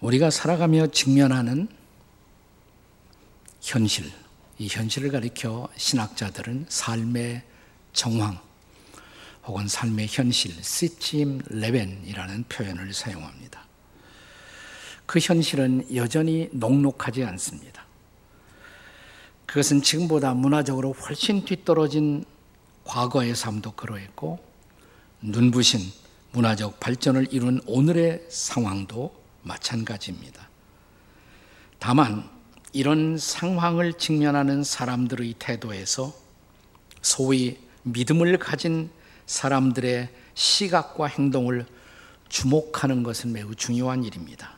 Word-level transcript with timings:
우리가 0.00 0.30
살아가며 0.30 0.88
직면하는 0.88 1.68
현실, 3.60 4.10
이 4.58 4.68
현실을 4.68 5.10
가리켜 5.10 5.68
신학자들은 5.76 6.66
삶의 6.68 7.42
정황 7.92 8.38
혹은 9.44 9.66
삶의 9.66 10.06
현실, 10.08 10.52
시침 10.62 11.40
레벤이라는 11.48 12.44
표현을 12.48 12.92
사용합니다. 12.92 13.66
그 15.06 15.18
현실은 15.18 15.84
여전히 15.94 16.48
녹록하지 16.52 17.24
않습니다. 17.24 17.84
그것은 19.46 19.82
지금보다 19.82 20.34
문화적으로 20.34 20.92
훨씬 20.92 21.44
뒤떨어진 21.44 22.24
과거의 22.84 23.34
삶도 23.34 23.72
그러했고 23.72 24.38
눈부신 25.22 25.80
문화적 26.32 26.78
발전을 26.78 27.28
이룬 27.30 27.60
오늘의 27.66 28.26
상황도 28.28 29.17
마찬가지입니다. 29.42 30.48
다만 31.78 32.28
이런 32.72 33.16
상황을 33.18 33.94
직면하는 33.94 34.64
사람들의 34.64 35.34
태도에서 35.38 36.14
소위 37.02 37.58
믿음을 37.82 38.38
가진 38.38 38.90
사람들의 39.26 40.10
시각과 40.34 41.06
행동을 41.06 41.66
주목하는 42.28 43.02
것은 43.02 43.32
매우 43.32 43.54
중요한 43.54 44.04
일입니다. 44.04 44.56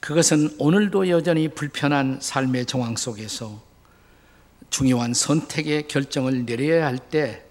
그것은 0.00 0.54
오늘도 0.58 1.08
여전히 1.08 1.48
불편한 1.48 2.18
삶의 2.20 2.66
정황 2.66 2.96
속에서 2.96 3.60
중요한 4.70 5.14
선택의 5.14 5.88
결정을 5.88 6.44
내려야 6.44 6.86
할 6.86 6.98
때 6.98 7.42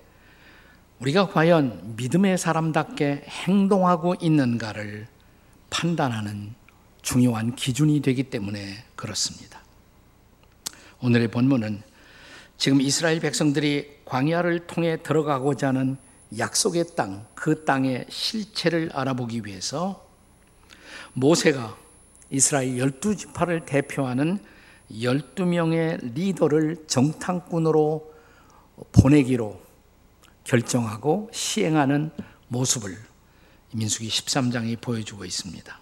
우리가 0.99 1.27
과연 1.27 1.95
믿음의 1.98 2.38
사람답게 2.38 3.26
행동하고 3.27 4.16
있는가를 4.21 5.07
판단하는 5.75 6.55
중요한 7.02 7.53
기준이 7.53 8.02
되기 8.02 8.23
때문에 8.23 8.85
그렇습니다. 8.95 9.62
오늘의 11.01 11.27
본문은 11.27 11.82
지금 12.57 12.79
이스라엘 12.79 13.20
백성들이 13.20 14.04
광야를 14.05 14.67
통해 14.67 15.04
들어가고자 15.04 15.67
하는 15.67 15.98
약속의 16.37 16.95
땅, 16.95 17.27
그 17.35 17.65
땅의 17.65 18.05
실체를 18.07 18.91
알아보기 18.93 19.41
위해서 19.43 20.07
모세가 21.12 21.77
이스라엘 22.29 22.77
열두 22.77 23.17
지파를 23.17 23.65
대표하는 23.65 24.39
12명의 24.89 26.13
리더를 26.13 26.85
정탐꾼으로 26.87 28.13
보내기로 28.93 29.62
결정하고 30.45 31.29
시행하는 31.34 32.12
모습을 32.48 32.98
민수기 33.76 34.07
13장이 34.07 34.79
보여주고 34.79 35.26
있습니다. 35.26 35.79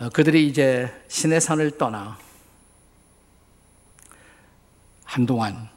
어, 0.00 0.08
그들이 0.10 0.46
이제 0.46 0.92
시내산을 1.08 1.78
떠나 1.78 2.18
한동안 5.04 5.70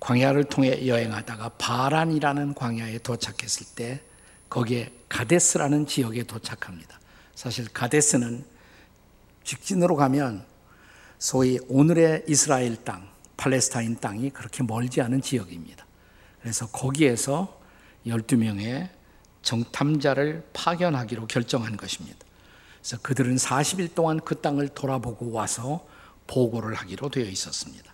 광야를 0.00 0.44
통해 0.44 0.86
여행하다가 0.86 1.50
바란이라는 1.50 2.54
광야에 2.54 2.98
도착했을 2.98 3.74
때 3.74 4.02
거기에 4.50 4.92
가데스라는 5.08 5.86
지역에 5.86 6.24
도착합니다. 6.24 7.00
사실 7.34 7.68
가데스는 7.68 8.44
직진으로 9.44 9.96
가면 9.96 10.44
소위 11.18 11.58
오늘의 11.68 12.24
이스라엘 12.28 12.84
땅, 12.84 13.08
팔레스타인 13.36 13.98
땅이 13.98 14.30
그렇게 14.30 14.62
멀지 14.62 15.00
않은 15.00 15.22
지역입니다. 15.22 15.86
그래서 16.40 16.66
거기에서 16.66 17.60
12명의 18.06 18.90
정탐자를 19.42 20.48
파견하기로 20.52 21.26
결정한 21.26 21.76
것입니다. 21.76 22.18
그래서 22.80 22.98
그들은 23.02 23.36
40일 23.36 23.94
동안 23.94 24.20
그 24.20 24.40
땅을 24.40 24.68
돌아보고 24.68 25.32
와서 25.32 25.86
보고를 26.26 26.74
하기로 26.74 27.10
되어 27.10 27.24
있었습니다. 27.24 27.92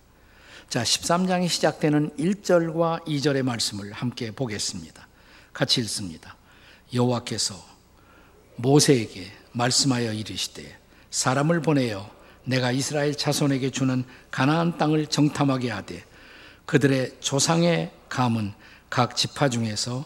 자, 0.69 0.83
13장이 0.83 1.47
시작되는 1.47 2.11
1절과 2.17 3.05
2절의 3.05 3.43
말씀을 3.43 3.91
함께 3.91 4.31
보겠습니다. 4.31 5.07
같이 5.51 5.81
읽습니다. 5.81 6.35
여호와께서 6.93 7.55
모세에게 8.55 9.31
말씀하여 9.51 10.13
이르시되 10.13 10.77
사람을 11.11 11.61
보내어 11.61 12.09
내가 12.43 12.71
이스라엘 12.71 13.15
자손에게 13.15 13.71
주는 13.71 14.03
가나안 14.31 14.77
땅을 14.77 15.07
정탐하게 15.07 15.71
하되 15.71 16.03
그들의 16.65 17.17
조상의 17.19 17.91
감은 18.09 18.53
각 18.89 19.15
지파 19.15 19.49
중에서 19.49 20.05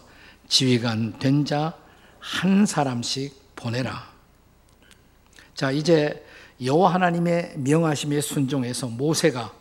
지휘관 0.53 1.17
된 1.19 1.45
자 1.45 1.83
한 2.23 2.65
사람씩 2.65 3.55
보내라. 3.55 4.11
자, 5.55 5.71
이제 5.71 6.25
여호와 6.63 6.93
하나님의 6.93 7.55
명하심에 7.57 8.21
순종해서 8.21 8.87
모세가 8.87 9.53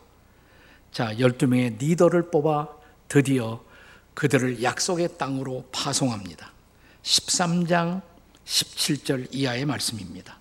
자, 0.93 1.13
12명의 1.15 1.79
리더를 1.79 2.31
뽑아 2.31 2.69
드디어 3.09 3.63
그들을 4.15 4.63
약속의 4.63 5.19
땅으로 5.19 5.69
파송합니다. 5.73 6.53
13장 7.03 8.03
17절 8.45 9.29
이하의 9.33 9.65
말씀입니다. 9.65 10.39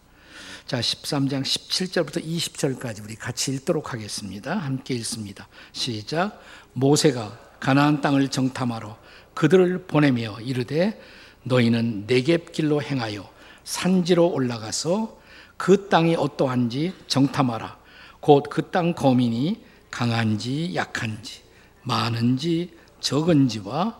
자, 0.67 0.79
13장 0.79 1.41
17절부터 1.41 2.23
20절까지 2.23 3.03
우리 3.03 3.15
같이 3.15 3.51
읽도록 3.53 3.93
하겠습니다. 3.93 4.55
함께 4.57 4.93
읽습니다. 4.95 5.47
시작. 5.71 6.39
모세가 6.73 7.39
가나안 7.59 8.01
땅을 8.01 8.29
정탐하러 8.29 9.00
그들을 9.41 9.85
보내며 9.87 10.39
이르되 10.41 11.01
너희는 11.45 12.05
네겝 12.05 12.51
길로 12.51 12.79
행하여 12.79 13.27
산지로 13.63 14.27
올라가서 14.29 15.17
그 15.57 15.89
땅이 15.89 16.13
어떠한지 16.15 16.93
정탐하라. 17.07 17.75
곧 18.19 18.43
그 18.51 18.69
땅 18.69 18.93
거민이 18.93 19.63
강한지 19.89 20.75
약한지 20.75 21.41
많은지 21.81 22.69
적은지와 22.99 23.97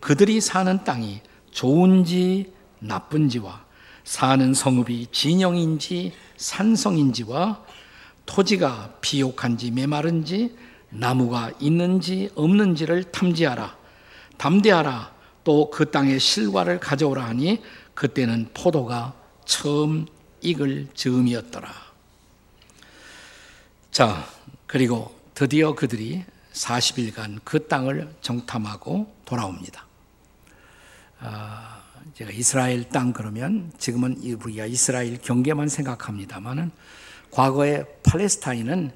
그들이 0.00 0.40
사는 0.40 0.82
땅이 0.82 1.20
좋은지 1.50 2.50
나쁜지와 2.78 3.62
사는 4.04 4.54
성읍이 4.54 5.08
진영인지 5.12 6.14
산성인지와 6.38 7.62
토지가 8.24 8.94
비옥한지 9.02 9.72
메마른지 9.72 10.56
나무가 10.88 11.52
있는지 11.60 12.30
없는지를 12.34 13.04
탐지하라. 13.12 13.79
담대하라. 14.40 15.20
또 15.44 15.70
그 15.70 15.90
땅의 15.90 16.18
실과를 16.18 16.80
가져오라 16.80 17.24
하니 17.24 17.62
그때는 17.94 18.48
포도가 18.54 19.14
처음 19.44 20.06
익을 20.40 20.88
즈음이었더라. 20.94 21.68
자, 23.90 24.26
그리고 24.66 25.14
드디어 25.34 25.74
그들이 25.74 26.24
40일간 26.52 27.40
그 27.44 27.66
땅을 27.68 28.14
정탐하고 28.22 29.12
돌아옵니다. 29.24 29.86
아, 31.20 31.82
제가 32.14 32.30
이스라엘 32.30 32.88
땅 32.88 33.12
그러면 33.12 33.72
지금은 33.78 34.16
우리가 34.42 34.66
이스라엘 34.66 35.20
경계만 35.20 35.68
생각합니다만은 35.68 36.70
과거의 37.30 37.84
팔레스타인은 38.04 38.92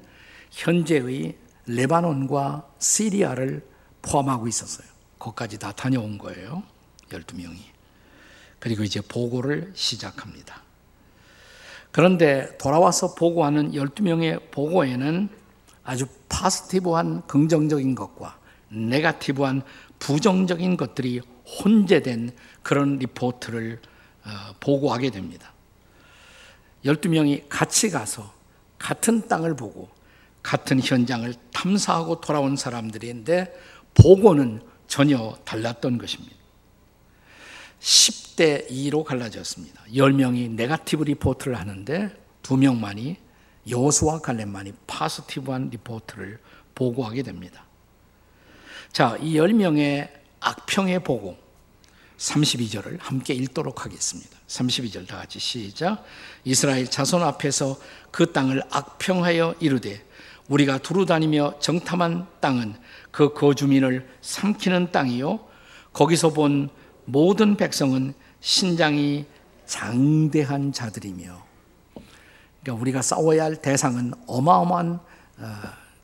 현재의 0.51 1.37
레바논과 1.67 2.67
시리아를 2.79 3.65
포함하고 4.01 4.47
있었어요. 4.47 4.94
거기까지 5.25 5.57
다 5.57 5.71
다녀온 5.71 6.17
거예요. 6.17 6.63
12명이. 7.09 7.57
그리고 8.59 8.83
이제 8.83 9.01
보고를 9.01 9.71
시작합니다. 9.73 10.61
그런데 11.91 12.57
돌아와서 12.57 13.15
보고하는 13.15 13.71
12명의 13.71 14.51
보고에는 14.51 15.29
아주 15.83 16.05
파스티브한 16.29 17.25
긍정적인 17.27 17.95
것과 17.95 18.37
네가티브한 18.69 19.61
부정적인 19.99 20.77
것들이 20.77 21.21
혼재된 21.45 22.31
그런 22.63 22.97
리포트를 22.97 23.79
어, 24.25 24.29
보고하게 24.59 25.11
됩니다. 25.11 25.53
12명이 26.83 27.45
같이 27.47 27.89
가서 27.89 28.33
같은 28.77 29.27
땅을 29.27 29.55
보고 29.55 29.89
같은 30.43 30.79
현장을 30.79 31.33
탐사하고 31.53 32.21
돌아온 32.21 32.55
사람들인데 32.55 33.53
보고는 33.93 34.61
전혀 34.87 35.37
달랐던 35.45 35.97
것입니다. 35.97 36.35
10대 37.79 38.69
2로 38.69 39.03
갈라졌습니다. 39.03 39.83
10명이 39.93 40.51
negative 40.51 41.03
report를 41.03 41.57
하는데 41.59 42.15
2명만이 42.43 43.17
여호수아와 43.69 44.19
갈렙만이 44.19 44.73
positive한 44.87 45.69
report를 45.69 46.39
보고하게 46.75 47.23
됩니다. 47.23 47.65
자, 48.91 49.17
이 49.21 49.33
10명의 49.33 50.09
악평의 50.39 51.03
보고 51.03 51.37
32절을 52.17 52.97
함께 53.01 53.33
읽도록 53.33 53.83
하겠습니다. 53.83 54.37
32절 54.47 55.07
다 55.07 55.17
같이 55.17 55.39
시작. 55.39 56.05
이스라엘 56.43 56.89
자손 56.89 57.23
앞에서 57.23 57.79
그 58.11 58.31
땅을 58.31 58.63
악평하여 58.69 59.55
이르되 59.59 60.05
우리가 60.47 60.77
두루 60.77 61.05
다니며 61.05 61.59
정탐한 61.59 62.27
땅은 62.39 62.75
그 63.11 63.33
거주민을 63.33 64.07
삼키는 64.21 64.91
땅이요 64.91 65.39
거기서 65.93 66.29
본 66.29 66.69
모든 67.05 67.55
백성은 67.55 68.13
신장이 68.41 69.25
장대한 69.65 70.71
자들이며 70.71 71.45
그러니까 72.61 72.81
우리가 72.81 73.01
싸워야 73.01 73.45
할 73.45 73.55
대상은 73.55 74.13
어마어마한 74.27 74.99
어, 75.37 75.45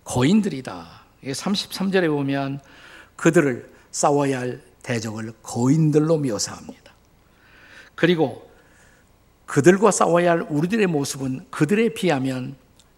거인들이다. 0.04 1.02
33절에 1.24 2.08
보면 2.08 2.60
그들을 3.16 3.72
싸워야 3.92 4.40
할 4.40 4.62
대적을 4.84 5.34
거인들로 5.44 6.18
묘사합니다. 6.18 6.92
그리고 7.96 8.50
그들과 9.46 9.92
싸워야 9.92 10.32
할 10.32 10.42
우리들의 10.42 10.88
모습은 10.88 11.48
그들에 11.50 11.94
비하면 11.94 12.56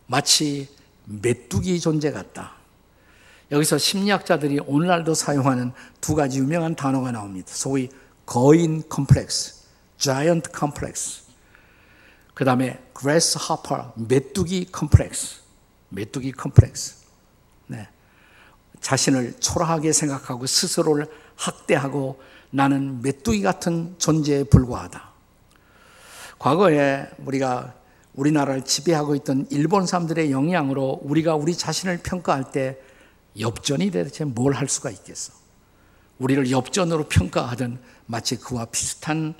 마치 0.07 0.69
메뚜기 1.05 1.79
존재 1.79 2.11
같다. 2.11 2.53
여기서 3.51 3.77
심리학자들이 3.77 4.59
오늘날도 4.65 5.13
사용하는 5.13 5.73
두 6.01 6.15
가지 6.15 6.39
유명한 6.39 6.75
단어가 6.75 7.11
나옵니다. 7.11 7.49
소위 7.51 7.89
거인 8.25 8.87
콤플렉스, 8.87 9.63
giant 9.97 10.51
complex. 10.51 11.23
그 12.33 12.45
다음에 12.45 12.81
grasshopper, 12.93 13.93
메뚜기 13.95 14.71
콤플렉스. 14.71 15.41
메뚜기 15.89 16.31
콤플렉스. 16.31 16.95
네. 17.67 17.87
자신을 18.81 19.39
초라하게 19.39 19.93
생각하고 19.93 20.47
스스로를 20.47 21.07
학대하고 21.35 22.21
나는 22.49 23.01
메뚜기 23.01 23.41
같은 23.41 23.95
존재에 23.97 24.45
불과하다. 24.45 25.11
과거에 26.39 27.07
우리가 27.19 27.73
우리나라를 28.13 28.63
지배하고 28.63 29.15
있던 29.15 29.47
일본 29.49 29.85
사람들의 29.87 30.31
영향으로 30.31 30.99
우리가 31.03 31.35
우리 31.35 31.55
자신을 31.55 31.99
평가할 32.03 32.51
때 32.51 32.77
엽전이 33.39 33.91
대체 33.91 34.23
뭘 34.23 34.53
할 34.53 34.67
수가 34.69 34.91
있겠어? 34.91 35.33
우리를 36.19 36.51
엽전으로 36.51 37.07
평가하던 37.07 37.79
마치 38.05 38.37
그와 38.37 38.65
비슷한 38.65 39.33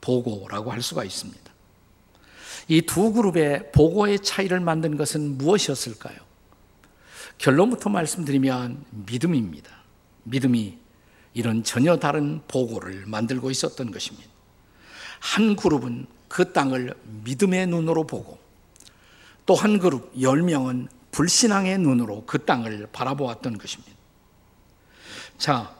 보고라고 0.00 0.72
할 0.72 0.80
수가 0.82 1.04
있습니다. 1.04 1.44
이 2.68 2.82
두 2.82 3.12
그룹의 3.12 3.70
보고의 3.72 4.20
차이를 4.20 4.60
만든 4.60 4.96
것은 4.96 5.36
무엇이었을까요? 5.38 6.16
결론부터 7.38 7.90
말씀드리면 7.90 8.84
믿음입니다. 9.06 9.70
믿음이 10.24 10.78
이런 11.34 11.62
전혀 11.62 11.98
다른 11.98 12.40
보고를 12.48 13.04
만들고 13.06 13.50
있었던 13.50 13.90
것입니다. 13.90 14.28
한 15.20 15.54
그룹은 15.54 16.06
그 16.28 16.52
땅을 16.52 16.94
믿음의 17.24 17.66
눈으로 17.68 18.06
보고 18.06 18.38
또 19.46 19.54
한 19.54 19.78
그룹 19.78 20.12
10명은 20.14 20.88
불신앙의 21.12 21.78
눈으로 21.78 22.24
그 22.26 22.44
땅을 22.44 22.88
바라보았던 22.92 23.58
것입니다. 23.58 23.92
자, 25.38 25.74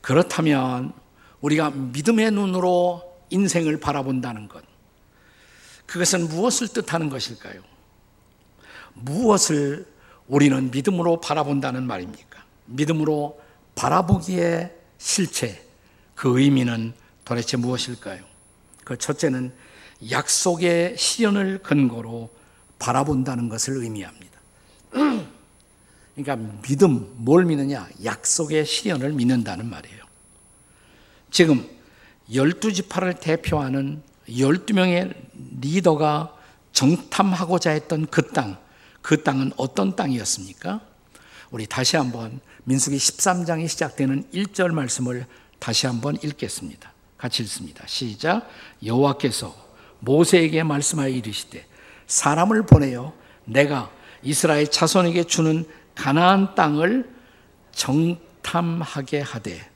그렇다면 0.00 0.92
우리가 1.40 1.70
믿음의 1.70 2.32
눈으로 2.32 3.20
인생을 3.30 3.78
바라본다는 3.78 4.48
것, 4.48 4.64
그것은 5.86 6.28
무엇을 6.28 6.68
뜻하는 6.68 7.08
것일까요? 7.08 7.62
무엇을 8.94 9.86
우리는 10.26 10.70
믿음으로 10.70 11.20
바라본다는 11.20 11.86
말입니까? 11.86 12.44
믿음으로 12.66 13.40
바라보기의 13.74 14.74
실체, 14.98 15.64
그 16.14 16.40
의미는 16.40 16.94
도대체 17.24 17.56
무엇일까요? 17.56 18.27
그 18.88 18.96
첫째는 18.96 19.52
약속의 20.10 20.96
실현을 20.96 21.58
근거로 21.58 22.30
바라본다는 22.78 23.50
것을 23.50 23.76
의미합니다. 23.82 24.40
그러니까 26.16 26.36
믿음, 26.62 27.12
뭘 27.16 27.44
믿느냐? 27.44 27.86
약속의 28.02 28.64
실현을 28.64 29.12
믿는다는 29.12 29.68
말이에요. 29.68 30.02
지금 31.30 31.68
열두 32.32 32.72
지파를 32.72 33.20
대표하는 33.20 34.02
12명의 34.26 35.14
리더가 35.60 36.34
정탐하고자 36.72 37.72
했던 37.72 38.06
그 38.06 38.28
땅, 38.28 38.56
그 39.02 39.22
땅은 39.22 39.52
어떤 39.58 39.96
땅이었습니까? 39.96 40.80
우리 41.50 41.66
다시 41.66 41.98
한번 41.98 42.40
민수기 42.64 42.96
13장이 42.96 43.68
시작되는 43.68 44.30
1절 44.32 44.72
말씀을 44.72 45.26
다시 45.58 45.86
한번 45.86 46.16
읽겠습니다. 46.22 46.94
같이 47.18 47.42
읽습니다. 47.42 47.84
시작. 47.86 48.48
여호와께서 48.84 49.54
모세에게 49.98 50.62
말씀하여 50.62 51.08
이르시되 51.08 51.66
사람을 52.06 52.64
보내어 52.64 53.12
내가 53.44 53.90
이스라엘 54.22 54.70
자손에게 54.70 55.24
주는 55.24 55.66
가나안 55.94 56.54
땅을 56.54 57.10
정탐하게 57.72 59.20
하되 59.20 59.70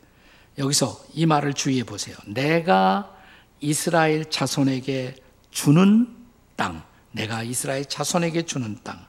여기서 0.58 1.04
이 1.14 1.26
말을 1.26 1.54
주의해 1.54 1.84
보세요. 1.84 2.16
내가 2.26 3.14
이스라엘 3.60 4.28
자손에게 4.28 5.16
주는 5.50 6.16
땅, 6.56 6.82
내가 7.10 7.42
이스라엘 7.42 7.84
자손에게 7.84 8.42
주는 8.42 8.78
땅. 8.82 9.04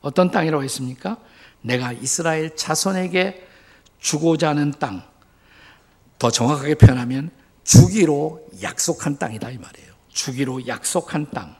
어떤 0.00 0.30
땅이라고 0.30 0.62
했습니까? 0.64 1.18
내가 1.60 1.92
이스라엘 1.92 2.56
자손에게 2.56 3.46
주고자 4.00 4.50
하는 4.50 4.72
땅. 4.78 5.02
더 6.18 6.30
정확하게 6.30 6.76
표현하면 6.76 7.30
주기로 7.68 8.48
약속한 8.62 9.18
땅이다 9.18 9.50
이 9.50 9.58
말이에요. 9.58 9.92
주기로 10.08 10.66
약속한 10.66 11.30
땅. 11.30 11.54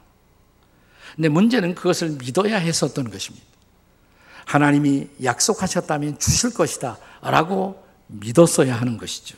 근데 1.15 1.29
문제는 1.29 1.75
그것을 1.75 2.13
믿어야 2.13 2.57
했었던 2.57 3.11
것입니다. 3.11 3.45
하나님이 4.47 5.09
약속하셨다면 5.23 6.19
주실 6.19 6.55
것이다 6.55 6.97
라고 7.21 7.85
믿었어야 8.07 8.75
하는 8.75 8.97
것이죠. 8.97 9.37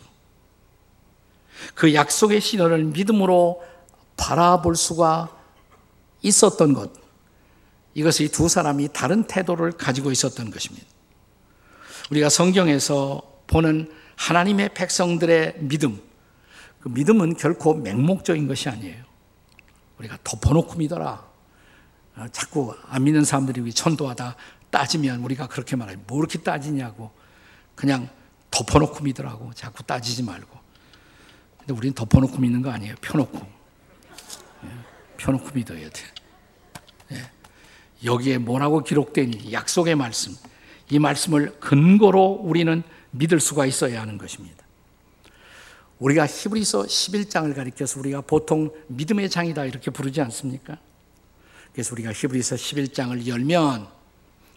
그 1.74 1.92
약속의 1.92 2.40
신호를 2.40 2.84
믿음으로 2.84 3.64
바라볼 4.16 4.76
수가 4.76 5.36
있었던 6.22 6.72
것. 6.72 6.92
이것이 7.94 8.28
두 8.28 8.48
사람이 8.48 8.90
다른 8.92 9.24
태도를 9.24 9.72
가지고 9.72 10.12
있었던 10.12 10.52
것입니다. 10.52 10.86
우리가 12.12 12.28
성경에서 12.28 13.40
보는 13.48 13.92
하나님의 14.14 14.74
백성들의 14.74 15.56
믿음, 15.62 16.00
그 16.80 16.88
믿음은 16.88 17.36
결코 17.36 17.74
맹목적인 17.74 18.48
것이 18.48 18.68
아니에요. 18.68 19.04
우리가 19.98 20.18
덮어놓고 20.24 20.76
믿어라. 20.76 21.28
아, 22.16 22.28
자꾸 22.28 22.74
안 22.88 23.04
믿는 23.04 23.24
사람들이 23.24 23.72
천도하다 23.72 24.36
따지면 24.70 25.20
우리가 25.20 25.46
그렇게 25.46 25.76
말해요. 25.76 25.98
뭐 26.06 26.18
이렇게 26.18 26.38
따지냐고. 26.38 27.10
그냥 27.74 28.08
덮어놓고 28.50 29.04
믿으라고. 29.04 29.52
자꾸 29.54 29.82
따지지 29.82 30.22
말고. 30.22 30.58
근데 31.58 31.74
우리는 31.74 31.94
덮어놓고 31.94 32.38
믿는 32.38 32.62
거 32.62 32.70
아니에요. 32.70 32.94
펴놓고. 33.00 33.38
예, 34.64 34.68
펴놓고 35.18 35.50
믿어야 35.54 35.90
돼. 35.90 36.02
예. 37.12 37.30
여기에 38.04 38.38
뭐라고 38.38 38.82
기록된 38.82 39.52
약속의 39.52 39.96
말씀. 39.96 40.34
이 40.88 40.98
말씀을 40.98 41.58
근거로 41.60 42.40
우리는 42.42 42.82
믿을 43.10 43.38
수가 43.38 43.66
있어야 43.66 44.00
하는 44.00 44.18
것입니다. 44.18 44.59
우리가 46.00 46.26
히브리서 46.26 46.84
11장을 46.84 47.54
가리켜서 47.54 48.00
우리가 48.00 48.22
보통 48.22 48.70
믿음의 48.88 49.30
장이다 49.30 49.66
이렇게 49.66 49.90
부르지 49.90 50.20
않습니까? 50.22 50.78
그래서 51.72 51.92
우리가 51.92 52.12
히브리서 52.12 52.56
11장을 52.56 53.26
열면 53.26 53.86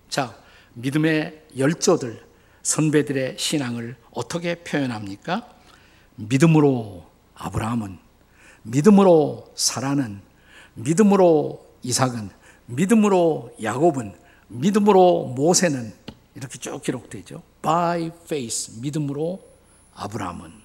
자, 0.09 0.35
믿음의 0.73 1.47
열조들 1.57 2.23
선배들의 2.63 3.35
신앙을 3.37 3.97
어떻게 4.11 4.55
표현합니까? 4.55 5.49
믿음으로 6.15 7.05
아브라함은 7.35 7.99
믿음으로 8.63 9.51
사라는 9.55 10.21
믿음으로 10.75 11.67
이삭은 11.83 12.29
믿음으로 12.67 13.53
야곱은 13.61 14.13
믿음으로 14.47 15.33
모세는 15.35 15.93
이렇게 16.35 16.57
쭉 16.57 16.81
기록되죠. 16.81 17.43
By 17.61 18.11
faith 18.25 18.79
믿음으로 18.79 19.41
아브라함은 19.93 20.62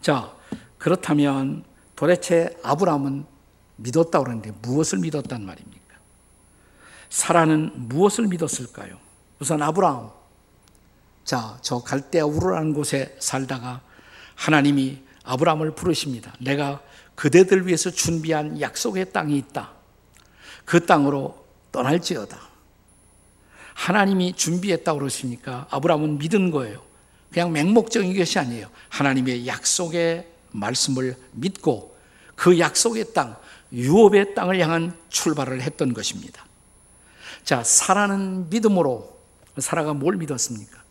자 0.00 0.34
그렇다면 0.78 1.64
도대체 1.94 2.56
아브라함은 2.62 3.26
믿었다고 3.76 4.24
그러는데 4.24 4.52
무엇을 4.62 4.98
믿었단 4.98 5.44
말입니까? 5.44 5.80
사라는 7.08 7.88
무엇을 7.88 8.28
믿었을까요? 8.28 8.98
우선 9.38 9.62
아브라함 9.62 10.10
자, 11.24 11.58
저 11.62 11.78
갈대아 11.78 12.24
우르라는 12.24 12.72
곳에 12.74 13.16
살다가 13.20 13.82
하나님이 14.34 15.02
아브라함을 15.22 15.76
부르십니다. 15.76 16.34
내가 16.40 16.82
그대들 17.14 17.66
위해서 17.66 17.90
준비한 17.90 18.60
약속의 18.60 19.12
땅이 19.12 19.36
있다. 19.36 19.70
그 20.64 20.86
땅으로 20.86 21.44
떠날지어다. 21.70 22.36
하나님이 23.74 24.32
준비했다고 24.34 24.98
그러시니까 24.98 25.66
아브라함은 25.70 26.18
믿은 26.18 26.50
거예요. 26.50 26.82
그냥 27.32 27.52
맹목적인 27.52 28.16
것이 28.16 28.38
아니에요. 28.38 28.68
하나님의 28.88 29.46
약속의 29.46 30.26
말씀을 30.52 31.16
믿고 31.32 31.96
그 32.34 32.58
약속의 32.58 33.12
땅, 33.12 33.36
유업의 33.72 34.34
땅을 34.34 34.58
향한 34.60 34.96
출발을 35.08 35.62
했던 35.62 35.94
것입니다. 35.94 36.44
자, 37.44 37.62
사라는 37.62 38.50
믿음으로 38.50 39.18
사라가 39.58 39.94
뭘 39.94 40.16
믿었습니까? 40.16 40.82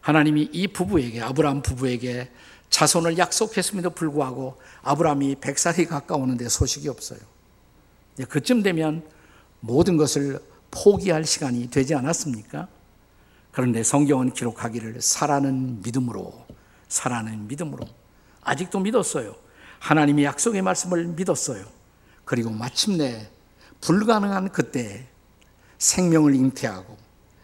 하나님이 0.00 0.50
이 0.52 0.68
부부에게 0.68 1.22
아브라함 1.22 1.62
부부에게 1.62 2.30
자손을 2.70 3.18
약속했음에도 3.18 3.90
불구하고 3.90 4.60
아브라함이 4.82 5.36
100살이 5.36 5.88
가까우는데 5.88 6.48
소식이 6.48 6.88
없어요. 6.88 7.20
그쯤 8.28 8.62
되면 8.62 9.02
모든 9.60 9.96
것을 9.96 10.40
포기할 10.70 11.24
시간이 11.24 11.70
되지 11.70 11.94
않았습니까? 11.94 12.68
그런데 13.54 13.84
성경은 13.84 14.32
기록하기를 14.32 15.00
사라는 15.00 15.80
믿음으로, 15.82 16.44
사라는 16.88 17.46
믿음으로 17.46 17.86
아직도 18.42 18.80
믿었어요. 18.80 19.36
하나님의 19.78 20.24
약속의 20.24 20.60
말씀을 20.60 21.06
믿었어요. 21.06 21.64
그리고 22.24 22.50
마침내 22.50 23.30
불가능한 23.80 24.50
그때 24.50 25.06
생명을 25.78 26.34
잉태하고 26.34 26.96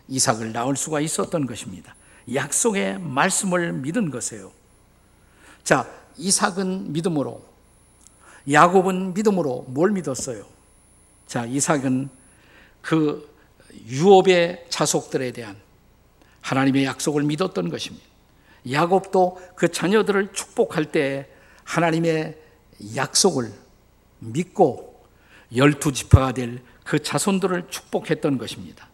이삭을 0.08 0.52
낳을 0.52 0.74
수가 0.74 0.98
있었던 0.98 1.46
것입니다. 1.46 1.94
약속의 2.34 2.98
말씀을 2.98 3.72
믿은 3.72 4.10
것이에요. 4.10 4.50
자, 5.62 5.88
이삭은 6.16 6.92
믿음으로, 6.92 7.40
야곱은 8.50 9.14
믿음으로 9.14 9.66
뭘 9.68 9.92
믿었어요? 9.92 10.44
자, 11.28 11.46
이삭은 11.46 12.10
그 12.82 13.32
유업의 13.86 14.66
자속들에 14.70 15.30
대한 15.30 15.69
하나님의 16.40 16.84
약속을 16.84 17.22
믿었던 17.24 17.70
것입니다. 17.70 18.06
야곱도 18.70 19.40
그 19.56 19.70
자녀들을 19.70 20.32
축복할 20.32 20.92
때 20.92 21.28
하나님의 21.64 22.36
약속을 22.96 23.52
믿고 24.20 25.04
열두 25.54 25.92
지파가 25.92 26.32
될 26.32 26.70
그 26.90 27.00
자손들을 27.00 27.68
축복했던 27.70 28.36
것입니다. 28.36 28.88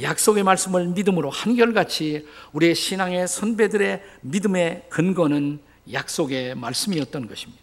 약속의 0.00 0.44
말씀을 0.44 0.86
믿음으로 0.86 1.28
한결같이 1.28 2.24
우리의 2.52 2.76
신앙의 2.76 3.26
선배들의 3.26 4.00
믿음의 4.20 4.86
근거는 4.90 5.58
약속의 5.92 6.54
말씀이었던 6.54 7.26
것입니다. 7.26 7.60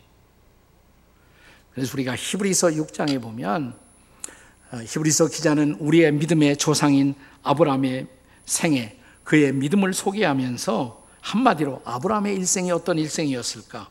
그래서 1.73 1.93
우리가 1.93 2.13
히브리서 2.17 2.71
6장에 2.71 3.21
보면 3.21 3.73
어, 4.73 4.77
히브리서 4.77 5.29
기자는 5.29 5.75
우리의 5.79 6.11
믿음의 6.11 6.57
조상인 6.57 7.15
아브라함의 7.43 8.07
생애, 8.45 8.97
그의 9.23 9.53
믿음을 9.53 9.93
소개하면서 9.93 11.03
한마디로 11.21 11.81
아브라함의 11.85 12.35
일생이 12.35 12.71
어떤 12.71 12.97
일생이었을까? 12.97 13.89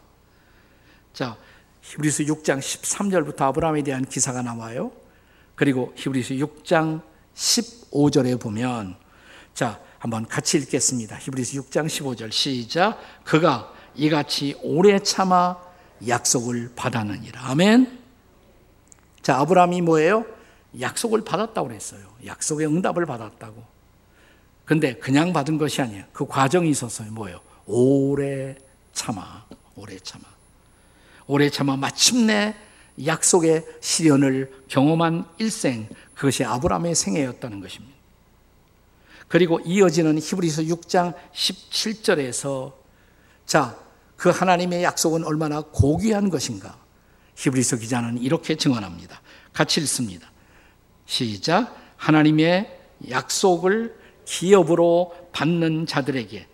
자, 1.15 1.37
히브리서 1.81 2.25
6장 2.25 2.59
13절부터 2.59 3.43
아브라함에 3.43 3.83
대한 3.83 4.05
기사가 4.05 4.43
나와요. 4.43 4.93
그리고 5.55 5.93
히브리서 5.97 6.35
6장 6.35 7.03
15절에 7.35 8.41
보면 8.41 8.97
자, 9.55 9.81
한번 9.99 10.27
같이 10.27 10.59
읽겠습니다. 10.59 11.17
히브리서 11.17 11.63
6장 11.63 11.87
15절 11.87 12.33
시작. 12.33 12.99
그가 13.25 13.73
이같이 13.95 14.57
오래 14.63 14.99
참아 14.99 15.59
약속을 16.07 16.73
받았느니라. 16.75 17.41
아멘. 17.51 18.01
자, 19.23 19.39
아브라함이 19.39 19.83
뭐예요? 19.83 20.25
약속을 20.81 21.23
받았다고 21.25 21.69
그랬어요. 21.69 22.01
약속의 22.27 22.67
응답을 22.67 23.07
받았다고. 23.07 23.72
근데 24.65 24.95
그냥 24.95 25.33
받은 25.33 25.59
것이 25.59 25.83
아니에요. 25.83 26.05
그 26.13 26.27
과정이 26.27 26.71
있었어요. 26.71 27.11
뭐예요? 27.13 27.41
오래 27.67 28.55
참아. 28.93 29.47
오래 29.77 29.99
참아. 29.99 30.23
오래 31.27 31.51
참아 31.51 31.77
마침내 31.77 32.55
약속의 33.05 33.65
시련을 33.81 34.65
경험한 34.69 35.27
일생, 35.39 35.89
그것이 36.15 36.45
아브라함의 36.45 36.95
생애였다는 36.95 37.61
것입니다. 37.61 37.97
그리고 39.29 39.61
이어지는 39.61 40.19
히브리서 40.19 40.63
6장 40.63 41.15
17절에서 41.33 42.75
자, 43.47 43.79
그 44.17 44.29
하나님의 44.29 44.83
약속은 44.85 45.25
얼마나 45.25 45.63
고귀한 45.63 46.29
것인가? 46.29 46.77
히브리서 47.37 47.77
기자는 47.77 48.19
이렇게 48.19 48.57
증언합니다. 48.57 49.21
같이 49.53 49.81
읽습니다. 49.81 50.31
시작. 51.07 51.75
하나님의 51.97 52.79
약속을 53.09 54.02
기업으로 54.25 55.15
받는 55.33 55.87
자들에게 55.87 56.47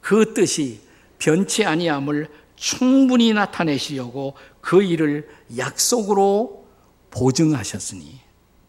그 0.00 0.34
뜻이 0.34 0.80
변치 1.18 1.64
아니함을 1.64 2.28
충분히 2.56 3.32
나타내시려고 3.32 4.34
그 4.60 4.82
일을 4.82 5.28
약속으로 5.56 6.66
보증하셨으니. 7.10 8.20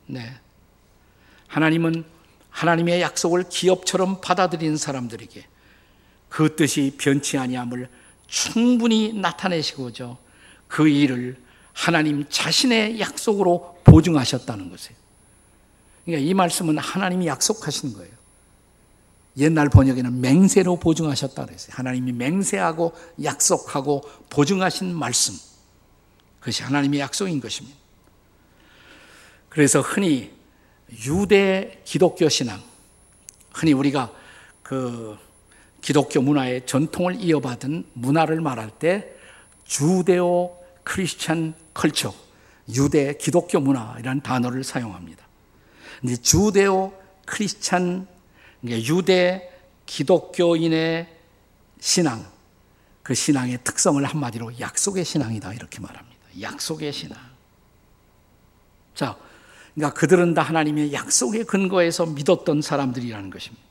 네. 0.07 0.33
하나님은 1.47 2.03
하나님의 2.49 3.01
약속을 3.01 3.45
기업처럼 3.49 4.19
받아들인 4.21 4.77
사람들에게 4.77 5.45
그 6.29 6.55
뜻이 6.55 6.95
변치 6.97 7.37
아니함을 7.37 7.89
충분히 8.27 9.13
나타내시고죠. 9.13 10.17
그 10.67 10.87
일을 10.87 11.37
하나님 11.73 12.25
자신의 12.27 12.99
약속으로 12.99 13.79
보증하셨다는 13.83 14.69
것이에요. 14.69 14.97
그러니까 16.05 16.29
이 16.29 16.33
말씀은 16.33 16.77
하나님이 16.77 17.27
약속하신 17.27 17.93
거예요. 17.93 18.11
옛날 19.38 19.70
번역에는 19.70 20.20
맹세로 20.20 20.77
보증하셨다 20.77 21.46
그랬어요. 21.46 21.75
하나님이 21.75 22.12
맹세하고 22.13 22.94
약속하고 23.24 24.01
보증하신 24.29 24.96
말씀. 24.96 25.36
그것이 26.39 26.63
하나님의 26.63 27.00
약속인 27.00 27.39
것입니다. 27.39 27.77
그래서 29.50 29.82
흔히 29.82 30.32
유대 31.06 31.82
기독교 31.84 32.29
신앙, 32.29 32.62
흔히 33.53 33.74
우리가 33.74 34.12
그 34.63 35.17
기독교 35.82 36.22
문화의 36.22 36.65
전통을 36.65 37.22
이어받은 37.22 37.86
문화를 37.94 38.41
말할 38.41 38.72
때 38.72 39.13
주데오 39.65 40.58
크리스천 40.84 41.53
컬처, 41.74 42.13
유대 42.74 43.13
기독교 43.17 43.60
문화라는 43.60 44.22
단어를 44.22 44.63
사용합니다. 44.63 45.25
근데 46.01 46.15
주데오 46.15 46.94
크리스천 47.25 48.08
유대 48.65 49.51
기독교인의 49.85 51.07
신앙, 51.79 52.25
그 53.03 53.13
신앙의 53.13 53.59
특성을 53.63 54.03
한마디로 54.03 54.59
약속의 54.59 55.05
신앙이다 55.05 55.53
이렇게 55.53 55.79
말합니다. 55.79 56.17
약속의 56.41 56.91
신앙. 56.91 57.17
자, 58.93 59.17
그러니까 59.75 59.99
그들은 59.99 60.33
다 60.33 60.41
하나님의 60.41 60.91
약속의 60.91 61.45
근거에서 61.45 62.07
믿었던 62.07 62.61
사람들이라는 62.61 63.29
것입니다. 63.29 63.63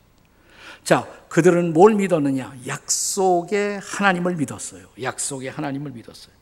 자, 0.85 1.09
그들은 1.29 1.73
뭘 1.73 1.97
믿었느냐? 1.97 2.57
약속의 2.67 3.81
하나님을 3.81 4.37
믿었어요. 4.37 4.87
약속의 5.03 5.51
하나님을 5.51 5.91
믿었어요. 5.91 6.33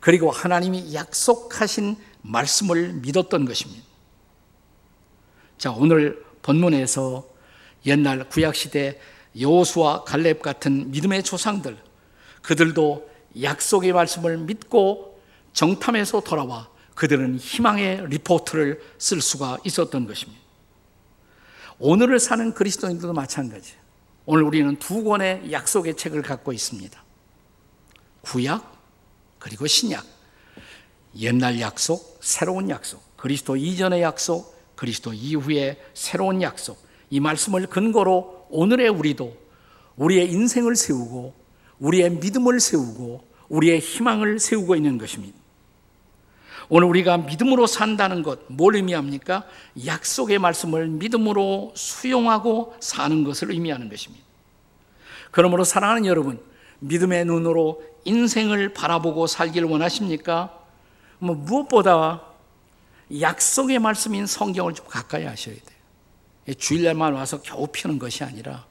그리고 0.00 0.32
하나님이 0.32 0.94
약속하신 0.94 1.96
말씀을 2.22 2.94
믿었던 2.94 3.44
것입니다. 3.44 3.84
자, 5.58 5.70
오늘 5.70 6.24
본문에서 6.42 7.37
옛날 7.88 8.28
구약시대 8.28 9.00
여호수와 9.38 10.04
갈렙 10.04 10.42
같은 10.42 10.90
믿음의 10.90 11.22
조상들, 11.22 11.76
그들도 12.42 13.10
약속의 13.42 13.92
말씀을 13.92 14.38
믿고 14.38 15.20
정탐에서 15.52 16.20
돌아와 16.20 16.68
그들은 16.94 17.38
희망의 17.38 18.08
리포트를 18.08 18.80
쓸 18.98 19.20
수가 19.20 19.58
있었던 19.64 20.06
것입니다. 20.06 20.40
오늘을 21.78 22.18
사는 22.18 22.52
그리스도인들도 22.54 23.12
마찬가지예요. 23.12 23.78
오늘 24.26 24.42
우리는 24.42 24.76
두 24.76 25.04
권의 25.04 25.52
약속의 25.52 25.96
책을 25.96 26.22
갖고 26.22 26.52
있습니다. 26.52 27.02
구약, 28.22 28.76
그리고 29.38 29.66
신약. 29.66 30.04
옛날 31.20 31.60
약속, 31.60 32.18
새로운 32.20 32.68
약속. 32.68 33.16
그리스도 33.16 33.56
이전의 33.56 34.02
약속, 34.02 34.54
그리스도 34.74 35.12
이후의 35.12 35.80
새로운 35.94 36.42
약속. 36.42 36.87
이 37.10 37.20
말씀을 37.20 37.66
근거로 37.66 38.46
오늘의 38.50 38.88
우리도 38.88 39.36
우리의 39.96 40.30
인생을 40.30 40.76
세우고 40.76 41.34
우리의 41.78 42.10
믿음을 42.10 42.60
세우고 42.60 43.26
우리의 43.48 43.80
희망을 43.80 44.38
세우고 44.38 44.76
있는 44.76 44.98
것입니다. 44.98 45.36
오늘 46.68 46.88
우리가 46.88 47.16
믿음으로 47.18 47.66
산다는 47.66 48.22
것, 48.22 48.40
뭘 48.48 48.76
의미합니까? 48.76 49.44
약속의 49.86 50.38
말씀을 50.38 50.86
믿음으로 50.88 51.72
수용하고 51.74 52.76
사는 52.80 53.24
것을 53.24 53.52
의미하는 53.52 53.88
것입니다. 53.88 54.24
그러므로 55.30 55.64
사랑하는 55.64 56.04
여러분, 56.04 56.40
믿음의 56.80 57.24
눈으로 57.24 57.82
인생을 58.04 58.74
바라보고 58.74 59.26
살기를 59.26 59.68
원하십니까? 59.68 60.58
뭐 61.18 61.34
무엇보다 61.34 62.22
약속의 63.18 63.78
말씀인 63.78 64.26
성경을 64.26 64.74
좀 64.74 64.86
가까이 64.86 65.24
하셔야 65.24 65.54
돼요. 65.54 65.77
주일날만 66.54 67.14
와서 67.14 67.40
겨우 67.42 67.66
피는 67.66 67.98
것이 67.98 68.24
아니라 68.24 68.66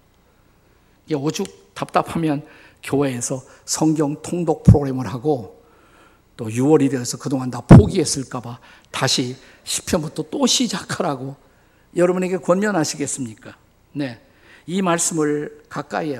오죽 1.13 1.74
답답하면 1.74 2.46
교회에서 2.84 3.43
성경 3.65 4.22
통독 4.22 4.63
프로그램을 4.63 5.07
하고 5.07 5.63
또 6.36 6.48
6월이 6.48 6.91
되어서 6.91 7.17
그동안 7.17 7.50
다 7.50 7.62
포기했을까봐 7.62 8.60
다시 8.91 9.36
10편부터 9.63 10.29
또 10.29 10.46
시작하라고 10.46 11.36
여러분에게 11.96 12.38
권면하시겠습니까? 12.38 13.57
네. 13.93 14.22
이 14.67 14.81
말씀을 14.81 15.63
가까이 15.69 16.15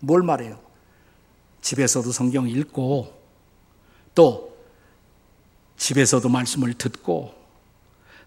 뭘 0.00 0.22
말해요? 0.22 0.58
집에서도 1.60 2.10
성경 2.10 2.48
읽고 2.48 3.12
또 4.14 4.56
집에서도 5.76 6.28
말씀을 6.28 6.74
듣고 6.74 7.34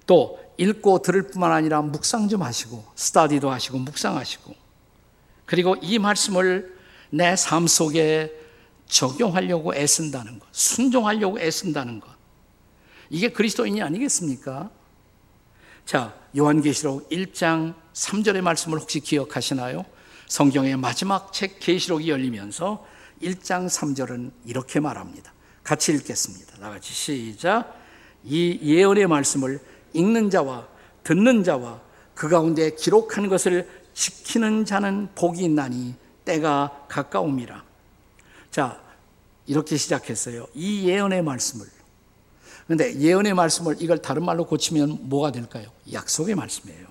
또 0.05 0.39
읽고 0.57 1.01
들을 1.01 1.27
뿐만 1.27 1.51
아니라 1.51 1.81
묵상 1.81 2.29
좀 2.29 2.41
하시고 2.41 2.83
스타디도 2.95 3.49
하시고 3.49 3.77
묵상하시고 3.79 4.55
그리고 5.45 5.75
이 5.81 5.99
말씀을 5.99 6.77
내 7.09 7.35
삶 7.35 7.67
속에 7.67 8.47
적용하려고 8.87 9.75
애쓴다는 9.75 10.39
것, 10.39 10.47
순종하려고 10.51 11.39
애쓴다는 11.39 11.99
것. 11.99 12.09
이게 13.09 13.29
그리스도인이 13.29 13.81
아니겠습니까? 13.81 14.69
자, 15.85 16.13
요한계시록 16.37 17.09
1장 17.09 17.73
3절의 17.93 18.41
말씀을 18.41 18.79
혹시 18.79 18.99
기억하시나요? 18.99 19.85
성경의 20.27 20.77
마지막 20.77 21.31
책 21.31 21.59
계시록이 21.59 22.09
열리면서 22.09 22.85
1장 23.21 23.67
3절은 23.67 24.31
이렇게 24.45 24.79
말합니다. 24.79 25.33
같이 25.63 25.93
읽겠습니다. 25.93 26.57
다 26.57 26.69
같이 26.69 26.93
시작. 26.93 27.73
이 28.23 28.59
예언의 28.61 29.07
말씀을 29.07 29.61
읽는 29.97 30.29
자와 30.29 30.67
듣는 31.03 31.43
자와 31.43 31.81
그 32.13 32.29
가운데 32.29 32.71
기록한 32.71 33.29
것을 33.29 33.67
지키는 33.93 34.65
자는 34.65 35.09
복이 35.15 35.43
있나니 35.43 35.95
때가 36.23 36.85
가까움이라. 36.87 37.63
자, 38.51 38.79
이렇게 39.45 39.77
시작했어요. 39.77 40.45
이 40.53 40.87
예언의 40.87 41.23
말씀을. 41.23 41.65
근데 42.67 42.99
예언의 42.99 43.33
말씀을 43.33 43.77
이걸 43.79 44.01
다른 44.01 44.25
말로 44.25 44.45
고치면 44.45 45.09
뭐가 45.09 45.31
될까요? 45.31 45.67
약속의 45.91 46.35
말씀이에요. 46.35 46.85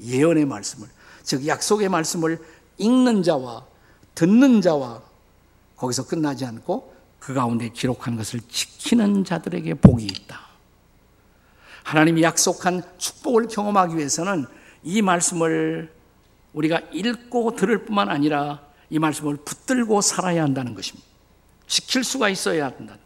예언의 0.00 0.46
말씀을. 0.46 0.88
즉, 1.22 1.46
약속의 1.46 1.90
말씀을 1.90 2.38
읽는 2.78 3.22
자와 3.22 3.66
듣는 4.14 4.62
자와 4.62 5.02
거기서 5.76 6.06
끝나지 6.06 6.44
않고 6.44 6.94
그 7.18 7.34
가운데 7.34 7.68
기록한 7.68 8.16
것을 8.16 8.40
지키는 8.48 9.24
자들에게 9.24 9.74
복이 9.74 10.04
있다. 10.04 10.47
하나님이 11.88 12.22
약속한 12.22 12.82
축복을 12.98 13.48
경험하기 13.48 13.96
위해서는 13.96 14.44
이 14.82 15.00
말씀을 15.00 15.90
우리가 16.52 16.82
읽고 16.92 17.56
들을 17.56 17.86
뿐만 17.86 18.10
아니라 18.10 18.60
이 18.90 18.98
말씀을 18.98 19.38
붙들고 19.38 20.02
살아야 20.02 20.42
한다는 20.42 20.74
것입니다. 20.74 21.08
지킬 21.66 22.04
수가 22.04 22.28
있어야 22.28 22.66
한다. 22.66 22.98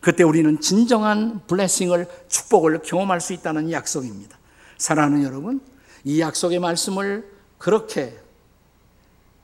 그때 0.00 0.22
우리는 0.22 0.60
진정한 0.60 1.40
블레싱을 1.48 2.06
축복을 2.28 2.82
경험할 2.82 3.20
수 3.20 3.32
있다는 3.32 3.72
약속입니다. 3.72 4.38
사랑하는 4.78 5.24
여러분, 5.24 5.60
이 6.04 6.20
약속의 6.20 6.60
말씀을 6.60 7.28
그렇게 7.58 8.16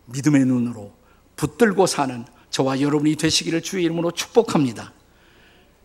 믿음의 0.07 0.45
눈으로 0.45 0.93
붙들고 1.35 1.87
사는 1.87 2.25
저와 2.51 2.81
여러분이 2.81 3.17
되시기를 3.17 3.61
주의 3.61 3.85
이름으로 3.87 4.13
축복합니다. 4.13 4.93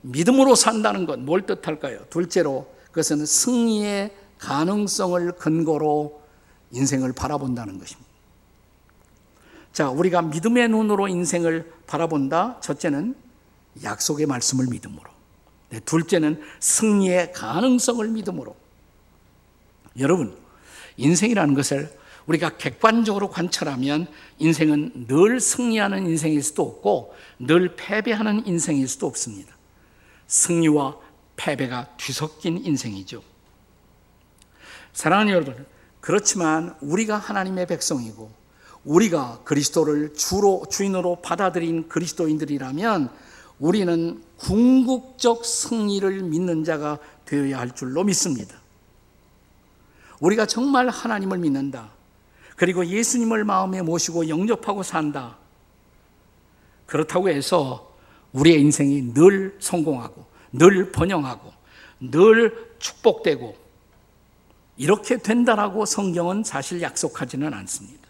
믿음으로 0.02 0.54
산다는 0.54 1.08
건 1.08 1.26
뭘 1.26 1.48
뜻할까요? 1.48 2.06
둘째로 2.12 2.72
그것은 2.94 3.26
승리의 3.26 4.16
가능성을 4.38 5.32
근거로 5.34 6.22
인생을 6.72 7.14
바라본다는 7.14 7.80
것입니다. 7.80 8.10
자, 9.74 9.90
우리가 9.90 10.22
믿음의 10.22 10.70
눈으로 10.70 11.08
인생을 11.08 11.74
바라본다. 11.88 12.60
첫째는 12.62 13.16
약속의 13.84 14.28
말씀을 14.28 14.68
믿음으로. 14.70 15.10
네, 15.72 15.80
둘째는 15.80 16.40
승리의 16.60 17.34
가능성을 17.34 18.08
믿음으로. 18.10 18.56
여러분, 19.98 20.38
인생이라는 20.98 21.56
것을 21.56 21.92
우리가 22.28 22.58
객관적으로 22.58 23.30
관찰하면 23.32 24.06
인생은 24.38 25.08
늘 25.08 25.40
승리하는 25.40 26.06
인생일 26.06 26.44
수도 26.44 26.62
없고 26.62 27.16
늘 27.40 27.76
패배하는 27.76 28.46
인생일 28.46 28.88
수도 28.88 29.08
없습니다. 29.08 29.56
승리와 30.28 31.03
패배가 31.36 31.96
뒤섞인 31.98 32.64
인생이죠. 32.64 33.24
사랑하는 34.94 35.34
여러분, 35.34 35.66
그렇지만 36.00 36.76
우리가 36.82 37.18
하나님의 37.18 37.68
백성이고 37.68 38.32
우리가 38.86 39.42
그리스도를 39.44 40.14
주로 40.14 40.66
주인으로 40.70 41.22
받아들인 41.22 41.88
그리스도인들이라면 41.88 43.10
우리는 43.60 44.22
궁극적 44.38 45.46
승리를 45.46 46.22
믿는 46.24 46.64
자가 46.64 47.00
되어야 47.26 47.60
할 47.60 47.74
줄로 47.74 48.04
믿습니다. 48.04 48.58
우리가 50.20 50.46
정말 50.46 50.90
하나님을 50.90 51.38
믿는다. 51.38 51.90
그리고 52.56 52.86
예수님을 52.86 53.46
마음에 53.46 53.82
모시고 53.82 54.30
영접하고 54.30 54.84
산다. 54.84 55.38
그렇다고 56.86 57.30
해서 57.30 57.96
우리의 58.34 58.62
인생이 58.62 59.14
늘 59.14 59.56
성공하고 59.60 60.26
늘 60.54 60.92
번영하고 60.92 61.52
늘 62.00 62.76
축복되고 62.80 63.58
이렇게 64.78 65.18
된다라고 65.18 65.86
성경은 65.86 66.44
사실 66.44 66.82
약속하지는 66.82 67.54
않습니다. 67.54 68.02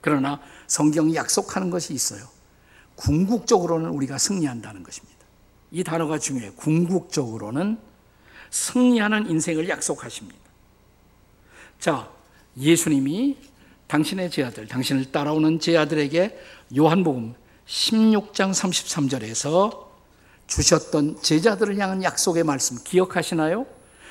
그러나 0.00 0.40
성경이 0.66 1.14
약속하는 1.14 1.70
것이 1.70 1.92
있어요. 1.92 2.24
궁극적으로는 2.96 3.90
우리가 3.90 4.18
승리한다는 4.18 4.82
것입니다. 4.82 5.18
이 5.70 5.84
단어가 5.84 6.18
중요해요. 6.18 6.54
궁극적으로는 6.54 7.78
승리하는 8.50 9.30
인생을 9.30 9.68
약속하십니다. 9.68 10.38
자, 11.78 12.10
예수님이 12.56 13.36
당신의 13.86 14.30
제아들, 14.30 14.66
당신을 14.66 15.12
따라오는 15.12 15.60
제아들에게 15.60 16.38
요한복음 16.76 17.34
16장 17.66 18.52
33절에서 18.52 19.87
주셨던 20.48 21.18
제자들을 21.22 21.78
향한 21.78 22.02
약속의 22.02 22.42
말씀 22.42 22.78
기억하시나요? 22.82 23.66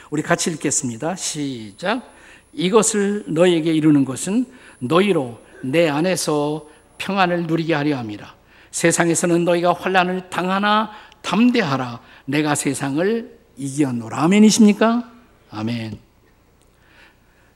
우리 0.09 0.21
같이 0.21 0.49
읽겠습니다. 0.51 1.15
시작. 1.17 2.13
이것을 2.53 3.25
너에게 3.27 3.73
이루는 3.73 4.05
것은 4.05 4.45
너희로 4.79 5.41
내 5.63 5.89
안에서 5.89 6.69
평안을 6.97 7.47
누리게 7.47 7.73
하려 7.73 7.97
함이라. 7.97 8.33
세상에서는 8.71 9.43
너희가 9.43 9.73
환란을 9.73 10.29
당하나 10.29 10.91
담대하라. 11.21 11.99
내가 12.25 12.55
세상을 12.55 13.37
이기었노라. 13.57 14.21
아멘이십니까? 14.23 15.11
아멘. 15.49 15.99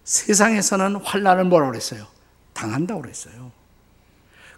세상에서는 0.04 0.96
환란을 0.98 1.46
뭐라 1.46 1.68
그랬어요? 1.68 2.06
당한다고 2.54 3.04
그랬어요. 3.04 3.52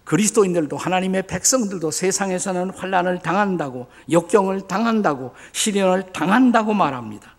그리스도인들도 0.04 0.76
하나님의 0.76 1.26
백성들도 1.26 1.90
세상에서는 1.90 2.70
환란을 2.70 3.20
당한다고 3.20 3.88
역경을 4.10 4.66
당한다고 4.66 5.34
시련을 5.52 6.12
당한다고 6.12 6.74
말합니다. 6.74 7.34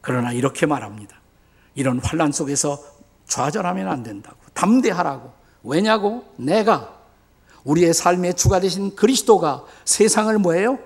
그러나 0.00 0.32
이렇게 0.32 0.66
말합니다. 0.66 1.20
이런 1.74 1.98
환란 1.98 2.30
속에서 2.32 2.78
좌절하면 3.26 3.88
안 3.88 4.02
된다고. 4.02 4.36
담대하라고. 4.54 5.32
왜냐고? 5.64 6.32
내가 6.36 6.94
우리의 7.64 7.92
삶의 7.92 8.34
주가 8.34 8.60
되신 8.60 8.94
그리스도가 8.94 9.64
세상을 9.84 10.38
뭐예요? 10.38 10.78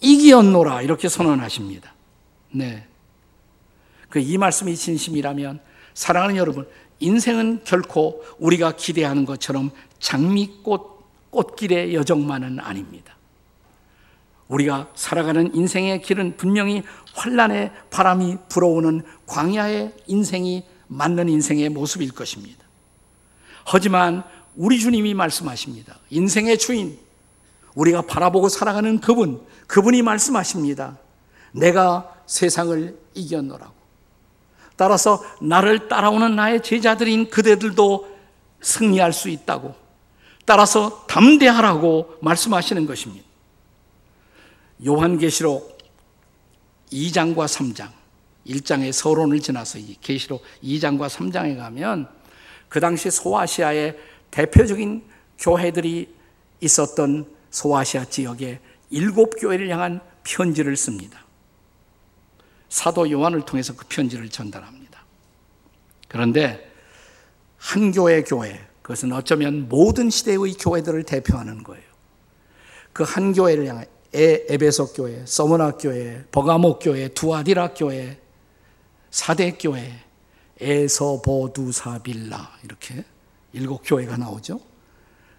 이기었노라 0.00 0.82
이렇게 0.82 1.08
선언하십니다. 1.08 1.94
네. 2.52 2.86
그 4.10 4.20
이 4.20 4.38
말씀이 4.38 4.76
진심이라면 4.76 5.60
사랑하는 5.94 6.36
여러분, 6.36 6.68
인생은 7.00 7.62
결코 7.64 8.24
우리가 8.38 8.72
기대하는 8.72 9.24
것처럼 9.24 9.70
장미꽃 10.00 10.98
꽃길의 11.30 11.94
여정만은 11.94 12.58
아닙니다. 12.60 13.16
우리가 14.48 14.88
살아가는 14.94 15.54
인생의 15.54 16.02
길은 16.02 16.36
분명히 16.36 16.82
환란의 17.14 17.70
바람이 17.90 18.36
불어오는 18.48 19.02
광야의 19.26 19.94
인생이 20.06 20.64
맞는 20.86 21.28
인생의 21.28 21.68
모습일 21.68 22.12
것입니다. 22.12 22.64
하지만 23.64 24.24
우리 24.56 24.80
주님이 24.80 25.14
말씀하십니다. 25.14 25.98
인생의 26.10 26.58
주인, 26.58 26.98
우리가 27.74 28.02
바라보고 28.02 28.48
살아가는 28.48 28.98
그분, 29.00 29.40
그분이 29.66 30.02
말씀하십니다. 30.02 30.98
내가 31.52 32.14
세상을 32.26 32.98
이겼노라고. 33.14 33.77
따라서 34.78 35.24
나를 35.40 35.88
따라오는 35.88 36.36
나의 36.36 36.62
제자들인 36.62 37.30
그대들도 37.30 38.16
승리할 38.60 39.12
수 39.12 39.28
있다고. 39.28 39.74
따라서 40.44 41.04
담대하라고 41.08 42.18
말씀하시는 42.22 42.86
것입니다. 42.86 43.26
요한계시록 44.86 45.76
2장과 46.92 47.46
3장, 47.46 47.90
1장의 48.46 48.92
서론을 48.92 49.40
지나서 49.40 49.78
이 49.80 49.96
계시록 50.00 50.44
2장과 50.62 51.08
3장에 51.08 51.58
가면 51.58 52.08
그 52.68 52.78
당시 52.78 53.10
소아시아의 53.10 53.98
대표적인 54.30 55.02
교회들이 55.40 56.14
있었던 56.60 57.26
소아시아 57.50 58.04
지역에 58.04 58.60
일곱 58.90 59.40
교회를 59.40 59.68
향한 59.70 60.00
편지를 60.22 60.76
씁니다. 60.76 61.24
사도 62.68 63.10
요한을 63.10 63.42
통해서 63.42 63.74
그 63.74 63.86
편지를 63.88 64.28
전달합니다. 64.28 65.04
그런데 66.08 66.70
한 67.56 67.92
교회 67.92 68.22
교회, 68.22 68.60
그것은 68.82 69.12
어쩌면 69.12 69.68
모든 69.68 70.10
시대의 70.10 70.54
교회들을 70.54 71.02
대표하는 71.04 71.62
거예요. 71.62 71.88
그 72.92 73.04
한 73.04 73.32
교회를 73.32 73.66
향해 73.66 73.86
에베소 74.12 74.92
교회, 74.94 75.22
서머나 75.26 75.72
교회, 75.72 76.24
버가모 76.32 76.78
교회, 76.78 77.08
두아디라 77.08 77.74
교회, 77.74 78.18
사대 79.10 79.52
교회, 79.52 79.92
에서보두사빌라 80.60 82.58
이렇게 82.64 83.04
일곱 83.52 83.82
교회가 83.84 84.16
나오죠. 84.16 84.60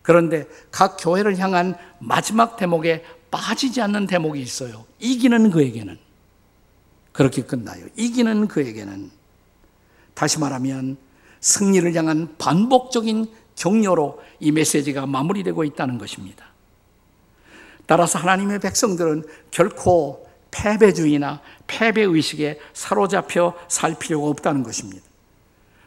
그런데 0.02 0.48
각 0.72 0.98
교회를 0.98 1.38
향한 1.38 1.76
마지막 2.00 2.58
대목에 2.58 3.04
빠지지 3.30 3.82
않는 3.82 4.08
대목이 4.08 4.40
있어요. 4.42 4.86
이기는 5.00 5.52
그에게는 5.52 5.98
그렇게 7.20 7.42
끝나요. 7.42 7.86
이기는 7.98 8.48
그에게는 8.48 9.12
다시 10.14 10.40
말하면 10.40 10.96
승리를 11.42 11.94
향한 11.96 12.34
반복적인 12.38 13.30
격려로 13.58 14.22
이 14.40 14.54
메시지가 14.54 15.06
마무리되고 15.06 15.66
있다는 15.66 15.98
것입니다. 15.98 16.46
따라서 17.86 18.20
하나님의 18.20 18.60
백성들은 18.60 19.26
결코 19.52 20.30
패배주의나 20.52 21.42
패배의식에 21.68 22.58
사로잡혀 22.72 23.54
살 23.68 24.00
필요가 24.00 24.28
없다는 24.30 24.64
것입니다. 24.64 25.04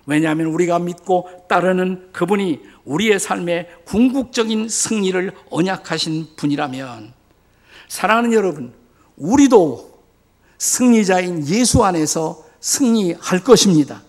왜냐하면 0.05 0.49
우리가 0.49 0.81
믿고 0.81 1.47
따르는 1.49 2.11
그분이 2.13 2.61
우리의 2.85 3.19
삶에 3.19 3.71
궁극적인 3.87 4.69
승리를 4.69 5.33
언약하신 5.49 6.37
분이라면 6.37 7.15
사랑하는 7.89 8.35
여러분, 8.35 8.75
우리도 9.17 9.92
승리자인 10.63 11.45
예수 11.49 11.83
안에서 11.83 12.45
승리할 12.61 13.43
것입니다. 13.43 14.01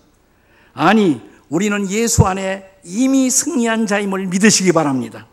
아니, 0.72 1.20
우리는 1.48 1.90
예수 1.90 2.24
안에 2.24 2.78
이미 2.84 3.28
승리한 3.28 3.88
자임을 3.88 4.26
믿으시기 4.26 4.70
바랍니다. 4.70 5.26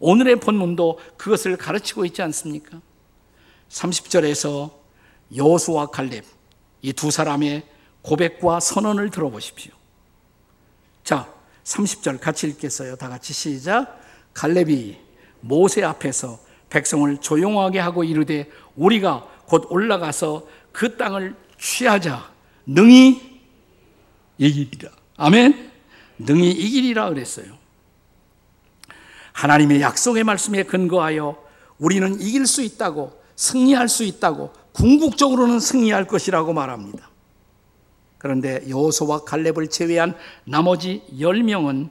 오늘의 0.00 0.40
본문도 0.40 0.98
그것을 1.16 1.56
가르치고 1.56 2.04
있지 2.06 2.20
않습니까? 2.20 2.80
30절에서 3.68 4.72
여수와 5.36 5.86
갈렙 5.86 6.24
이 6.82 6.92
두 6.94 7.12
사람의 7.12 7.62
고백과 8.02 8.58
선언을 8.58 9.10
들어보십시오. 9.10 9.72
자, 11.04 11.32
30절 11.62 12.18
같이 12.18 12.48
읽겠어요. 12.48 12.96
다 12.96 13.08
같이 13.08 13.32
시작. 13.32 14.00
갈렙이 14.34 14.98
모세 15.42 15.84
앞에서 15.84 16.40
백성을 16.70 17.16
조용하게 17.18 17.78
하고 17.78 18.02
이르되 18.02 18.50
우리가 18.74 19.30
곧 19.52 19.66
올라가서 19.68 20.46
그 20.72 20.96
땅을 20.96 21.36
취하자. 21.58 22.32
능히 22.64 23.42
이기리라. 24.38 24.90
아멘. 25.18 25.70
능히 26.20 26.50
이기리라 26.52 27.10
그랬어요. 27.10 27.58
하나님의 29.34 29.82
약속의 29.82 30.24
말씀에 30.24 30.62
근거하여 30.62 31.36
우리는 31.76 32.18
이길 32.18 32.46
수 32.46 32.62
있다고 32.62 33.22
승리할 33.36 33.90
수 33.90 34.04
있다고 34.04 34.54
궁극적으로는 34.72 35.60
승리할 35.60 36.06
것이라고 36.06 36.54
말합니다. 36.54 37.10
그런데 38.16 38.64
여호수와 38.70 39.24
갈렙을 39.24 39.68
제외한 39.68 40.16
나머지 40.44 41.02
10명은 41.12 41.90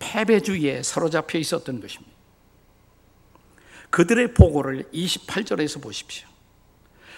패배주의에 0.00 0.82
사로잡혀 0.82 1.38
있었던 1.38 1.80
것입니다. 1.80 2.16
그들의 3.90 4.34
보고를 4.34 4.88
28절에서 4.92 5.80
보십시오. 5.80 6.35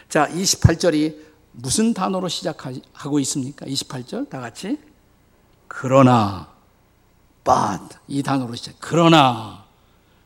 자, 0.09 0.27
28절이 0.29 1.17
무슨 1.53 1.93
단어로 1.93 2.29
시작하고 2.29 3.19
있습니까? 3.21 3.67
28절 3.67 4.29
다 4.31 4.41
같이 4.41 4.79
그러나 5.67 6.49
but 7.45 7.99
이 8.09 8.23
단어로 8.23 8.55
시작. 8.55 8.75
그러나 8.81 9.65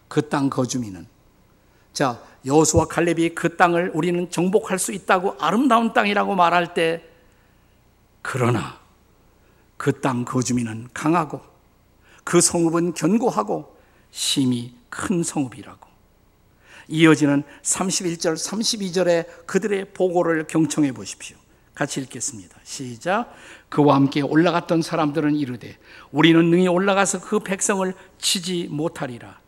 그 0.08 0.28
땅 0.28 0.50
거주민은 0.50 1.06
자 1.92 2.22
여호수와 2.44 2.86
칼렙이 2.86 3.30
그 3.30 3.56
땅을 3.56 3.92
우리는 3.94 4.30
정복할 4.30 4.78
수 4.78 4.92
있다고 4.92 5.36
아름다운 5.40 5.92
땅이라고 5.92 6.34
말할 6.34 6.74
때 6.74 7.04
그러나 8.22 8.78
그 9.76 10.00
땅 10.00 10.24
거주민은 10.24 10.88
강하고 10.94 11.40
그 12.24 12.40
성읍은 12.40 12.94
견고하고 12.94 13.76
심히 14.10 14.74
큰 14.90 15.22
성읍이라고 15.22 15.88
이어지는 16.92 17.42
31절 17.62 18.34
32절의 18.34 19.46
그들의 19.46 19.86
보고를 19.94 20.46
경청해 20.46 20.92
보십시오. 20.92 21.38
같이 21.74 22.02
읽겠습니다. 22.02 22.54
시작. 22.64 23.32
그와 23.70 23.94
함께 23.94 24.20
올라갔던 24.20 24.82
사람들은 24.82 25.34
이르되 25.34 25.78
우리는 26.10 26.50
능히 26.50 26.68
올라가서 26.68 27.22
그 27.22 27.38
백성을 27.38 27.92
치지 28.18 28.68
못하리라. 28.70 29.40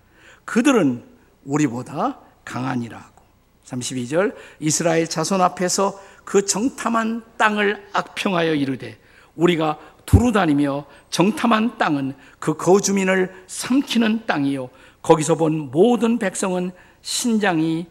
그들은 0.46 1.04
우리보다 1.44 2.18
강하니라 2.46 2.96
하고 2.96 3.22
32절 3.66 4.34
이스라엘 4.60 5.06
자손 5.06 5.42
앞에서 5.42 6.00
그 6.24 6.46
정탐한 6.46 7.24
땅을 7.36 7.88
악평하여 7.92 8.54
이르되 8.54 8.98
우리가 9.36 9.78
두루 10.06 10.32
다니며 10.32 10.86
정탐한 11.10 11.76
땅은 11.76 12.14
그 12.38 12.56
거주민을 12.56 13.34
삼키는 13.48 14.24
땅이요 14.26 14.70
거기서 15.02 15.34
본 15.34 15.70
모든 15.70 16.18
백성은 16.18 16.72
신장이 17.04 17.86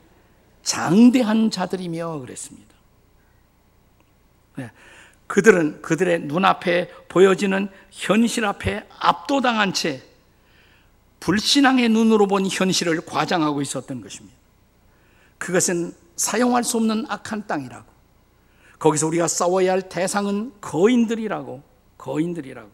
장대한 0.63 1.51
자들이며 1.51 2.19
그랬습니다. 2.19 2.73
네. 4.55 4.71
그들은 5.27 5.83
그들의 5.83 6.21
눈앞에 6.21 6.89
보여지는 7.09 7.69
현실 7.91 8.43
앞에 8.43 8.87
압도당한 8.97 9.73
채 9.73 10.01
불신앙의 11.19 11.89
눈으로 11.89 12.25
본 12.27 12.47
현실을 12.47 13.05
과장하고 13.05 13.61
있었던 13.61 14.01
것입니다. 14.01 14.35
그것은 15.37 15.93
사용할 16.15 16.63
수 16.63 16.77
없는 16.77 17.05
악한 17.07 17.45
땅이라고. 17.45 17.85
거기서 18.79 19.07
우리가 19.07 19.27
싸워야 19.27 19.73
할 19.73 19.89
대상은 19.89 20.51
거인들이라고. 20.59 21.61
거인들이라고. 21.99 22.71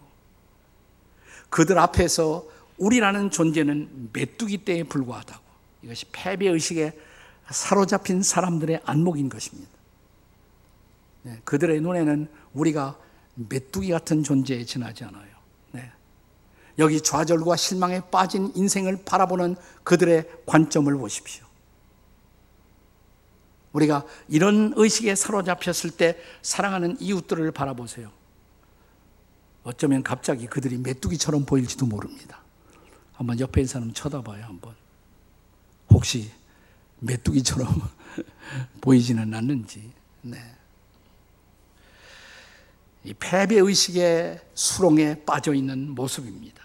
그들 1.49 1.77
앞에서 1.77 2.45
우리라는 2.77 3.29
존재는 3.29 4.11
메뚜기 4.13 4.63
떼에 4.63 4.83
불과하다고. 4.83 5.48
이것이 5.81 6.05
패배의식에 6.11 6.97
사로잡힌 7.49 8.21
사람들의 8.21 8.81
안목인 8.85 9.29
것입니다. 9.29 9.69
네, 11.23 11.39
그들의 11.43 11.81
눈에는 11.81 12.27
우리가 12.53 12.97
메뚜기 13.35 13.89
같은 13.89 14.23
존재에 14.23 14.65
지나지 14.65 15.03
않아요. 15.03 15.29
네. 15.71 15.91
여기 16.77 17.01
좌절과 17.01 17.55
실망에 17.55 18.01
빠진 18.11 18.51
인생을 18.55 19.03
바라보는 19.05 19.55
그들의 19.83 20.29
관점을 20.45 20.93
보십시오. 20.97 21.45
우리가 23.73 24.05
이런 24.27 24.73
의식에 24.75 25.15
사로잡혔을 25.15 25.91
때 25.91 26.17
사랑하는 26.41 26.99
이웃들을 26.99 27.51
바라보세요. 27.51 28.11
어쩌면 29.63 30.01
갑자기 30.01 30.47
그들이 30.47 30.77
메뚜기처럼 30.77 31.45
보일지도 31.45 31.85
모릅니다. 31.85 32.41
한번 33.13 33.39
옆에 33.39 33.61
있는 33.61 33.67
사람 33.67 33.93
쳐다봐요, 33.93 34.43
한번. 34.43 34.78
혹시 35.91 36.31
메뚜기처럼 36.99 37.67
보이지는 38.81 39.33
않는지. 39.33 39.91
네. 40.21 40.37
이 43.03 43.13
패배의식의 43.13 44.41
수렁에 44.53 45.23
빠져 45.25 45.53
있는 45.53 45.89
모습입니다. 45.91 46.63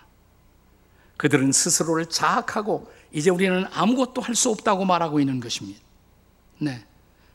그들은 1.17 1.53
스스로를 1.53 2.07
자학하고 2.07 2.93
이제 3.13 3.31
우리는 3.31 3.65
아무것도 3.73 4.21
할 4.21 4.35
수 4.35 4.51
없다고 4.51 4.85
말하고 4.85 5.21
있는 5.21 5.39
것입니다. 5.39 5.81
네. 6.59 6.85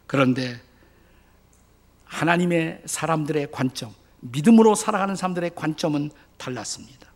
그런데 0.05 0.59
하나님의 2.03 2.81
사람들의 2.85 3.51
관점, 3.51 3.93
믿음으로 4.19 4.75
살아가는 4.75 5.15
사람들의 5.15 5.51
관점은 5.55 6.11
달랐습니다. 6.37 7.07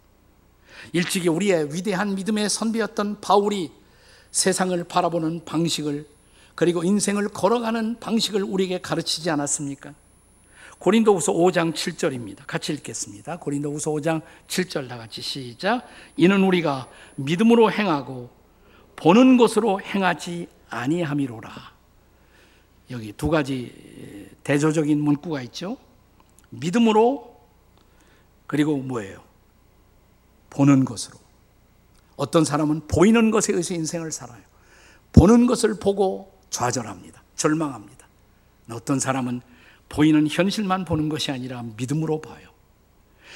일찍이 0.93 1.27
우리의 1.27 1.73
위대한 1.73 2.15
믿음의 2.15 2.49
선배였던 2.49 3.19
바울이 3.19 3.71
세상을 4.33 4.83
바라보는 4.83 5.45
방식을 5.45 6.07
그리고 6.55 6.83
인생을 6.83 7.29
걸어가는 7.29 7.99
방식을 7.99 8.43
우리에게 8.43 8.81
가르치지 8.81 9.29
않았습니까? 9.29 9.93
고린도후서 10.79 11.31
5장 11.33 11.73
7절입니다. 11.73 12.39
같이 12.45 12.73
읽겠습니다. 12.73 13.37
고린도후서 13.37 13.91
5장 13.91 14.21
7절 14.47 14.89
다 14.89 14.97
같이 14.97 15.21
시작. 15.21 15.87
이는 16.17 16.43
우리가 16.43 16.89
믿음으로 17.15 17.71
행하고 17.71 18.29
보는 18.95 19.37
것으로 19.37 19.79
행하지 19.81 20.47
아니함이로라. 20.69 21.71
여기 22.91 23.13
두 23.13 23.29
가지 23.29 24.29
대조적인 24.43 24.99
문구가 24.99 25.41
있죠. 25.43 25.77
믿음으로 26.49 27.39
그리고 28.47 28.77
뭐예요? 28.77 29.23
보는 30.49 30.85
것으로. 30.85 31.22
어떤 32.15 32.45
사람은 32.45 32.87
보이는 32.87 33.31
것에 33.31 33.53
의해서 33.53 33.73
인생을 33.73 34.11
살아요. 34.11 34.41
보는 35.13 35.47
것을 35.47 35.79
보고 35.79 36.39
좌절합니다. 36.49 37.23
절망합니다. 37.35 38.07
어떤 38.71 38.99
사람은 38.99 39.41
보이는 39.89 40.27
현실만 40.27 40.85
보는 40.85 41.09
것이 41.09 41.31
아니라 41.31 41.63
믿음으로 41.77 42.21
봐요. 42.21 42.49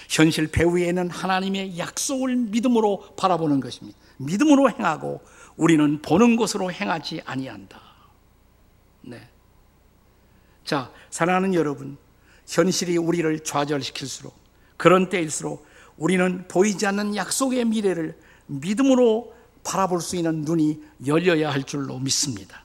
현실 0.10 0.48
배후에는 0.48 1.10
하나님의 1.10 1.78
약속을 1.78 2.36
믿음으로 2.36 3.16
바라보는 3.18 3.60
것입니다. 3.60 3.98
믿음으로 4.18 4.70
행하고 4.70 5.22
우리는 5.56 6.02
보는 6.02 6.36
것으로 6.36 6.72
행하지 6.72 7.22
아니한다. 7.26 7.82
네. 9.02 9.28
자, 10.64 10.92
사랑하는 11.10 11.54
여러분, 11.54 11.98
현실이 12.48 12.98
우리를 12.98 13.44
좌절시킬수록 13.44 14.36
그런 14.78 15.10
때일수록 15.10 15.66
우리는 15.98 16.48
보이지 16.48 16.86
않는 16.86 17.16
약속의 17.16 17.66
미래를 17.66 18.18
믿음으로 18.48 19.34
바라볼 19.64 20.02
수 20.02 20.16
있는 20.16 20.42
눈이 20.42 20.82
열려야 21.06 21.52
할 21.52 21.64
줄로 21.64 22.00
믿습니다. 22.00 22.64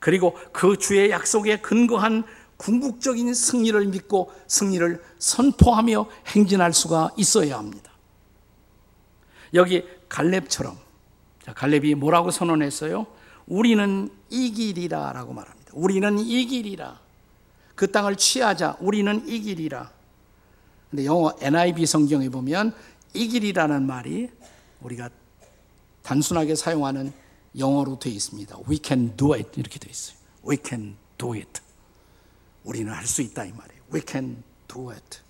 그리고 0.00 0.36
그 0.52 0.76
주의 0.76 1.10
약속에 1.10 1.60
근거한 1.60 2.24
궁극적인 2.56 3.34
승리를 3.34 3.86
믿고 3.86 4.32
승리를 4.46 5.02
선포하며 5.18 6.06
행진할 6.28 6.72
수가 6.72 7.10
있어야 7.16 7.58
합니다. 7.58 7.92
여기 9.54 9.84
갈렙처럼 10.08 10.76
갈렙이 11.54 11.94
뭐라고 11.94 12.30
선언했어요? 12.30 13.06
우리는 13.46 14.10
이길이라 14.30 15.12
라고 15.12 15.32
말합니다. 15.32 15.72
우리는 15.74 16.18
이길이라. 16.18 16.98
그 17.74 17.90
땅을 17.90 18.16
취하자. 18.16 18.78
우리는 18.80 19.26
이길이라. 19.28 19.90
근데 20.90 21.04
영어 21.04 21.32
NIV 21.40 21.86
성경에 21.86 22.28
보면 22.28 22.72
이길이라는 23.14 23.86
말이 23.86 24.30
우리가 24.86 25.10
단순하게 26.02 26.54
사용하는 26.54 27.12
영어로 27.58 27.98
되어 27.98 28.12
있습니다. 28.12 28.58
We 28.68 28.78
can 28.82 29.16
do 29.16 29.34
it 29.34 29.58
이렇게 29.58 29.78
되어 29.78 29.90
있어요. 29.90 30.16
We 30.46 30.58
can 30.64 30.96
do 31.18 31.34
it. 31.34 31.60
우리는 32.64 32.92
할 32.92 33.06
수 33.06 33.22
있다 33.22 33.44
이 33.44 33.52
말이에요. 33.52 33.82
We 33.92 34.02
can 34.06 34.42
do 34.68 34.90
it. 34.90 35.20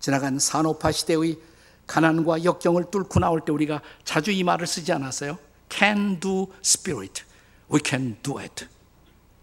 지나간 0.00 0.38
산업화 0.38 0.92
시대의 0.92 1.38
가난과 1.86 2.44
역경을 2.44 2.90
뚫고 2.90 3.20
나올 3.20 3.44
때 3.44 3.52
우리가 3.52 3.82
자주 4.04 4.30
이 4.30 4.42
말을 4.42 4.66
쓰지 4.66 4.92
않았어요? 4.92 5.38
Can 5.70 6.18
do 6.20 6.52
spirit. 6.64 7.22
We 7.72 7.80
can 7.84 8.16
do 8.22 8.38
it. 8.38 8.66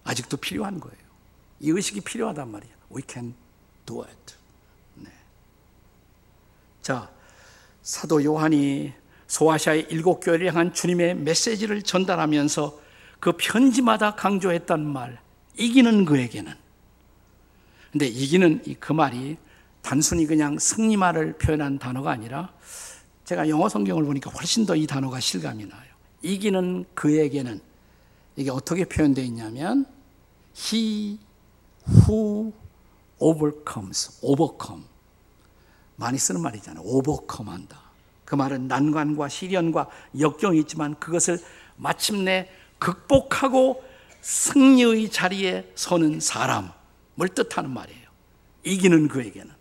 아직도 0.03 0.37
필요한 0.37 0.79
거예요. 0.79 0.97
이 1.59 1.69
의식이 1.69 2.01
필요하단 2.01 2.51
말이에요. 2.51 2.75
We 2.93 3.03
can 3.07 3.35
do 3.85 4.03
it. 4.03 4.35
네. 4.95 5.11
자, 6.81 7.11
사도 7.81 8.23
요한이 8.23 8.93
소아시아의 9.27 9.87
일곱 9.89 10.19
교회를 10.19 10.47
향한 10.47 10.73
주님의 10.73 11.15
메시지를 11.15 11.81
전달하면서 11.81 12.79
그 13.19 13.33
편지마다 13.37 14.15
강조했던 14.15 14.85
말, 14.85 15.19
이기는 15.57 16.05
그에게는. 16.05 16.53
근데 17.91 18.07
이기는 18.07 18.63
그 18.79 18.93
말이 18.93 19.37
단순히 19.81 20.25
그냥 20.25 20.57
승리말을 20.59 21.33
표현한 21.33 21.79
단어가 21.79 22.11
아니라 22.11 22.53
제가 23.25 23.49
영어 23.49 23.69
성경을 23.69 24.03
보니까 24.05 24.29
훨씬 24.31 24.65
더 24.65 24.75
이 24.75 24.87
단어가 24.87 25.19
실감이 25.19 25.65
나요. 25.65 25.91
이기는 26.21 26.85
그에게는 26.93 27.59
이게 28.35 28.49
어떻게 28.51 28.85
표현되어 28.85 29.23
있냐면 29.25 29.85
he 30.55 31.19
who 32.07 32.53
overcomes, 33.19 34.19
overcome. 34.21 34.83
많이 36.01 36.17
쓰는 36.17 36.41
말이잖아요. 36.41 36.83
overcome 36.83 37.51
한다. 37.53 37.79
그 38.25 38.33
말은 38.33 38.67
난관과 38.67 39.29
시련과 39.29 39.87
역경이 40.19 40.59
있지만 40.61 40.95
그것을 40.99 41.39
마침내 41.77 42.49
극복하고 42.79 43.83
승리의 44.21 45.09
자리에 45.09 45.71
서는 45.75 46.19
사람을 46.19 47.29
뜻하는 47.35 47.69
말이에요. 47.69 48.01
이기는 48.63 49.07
그에게는. 49.07 49.51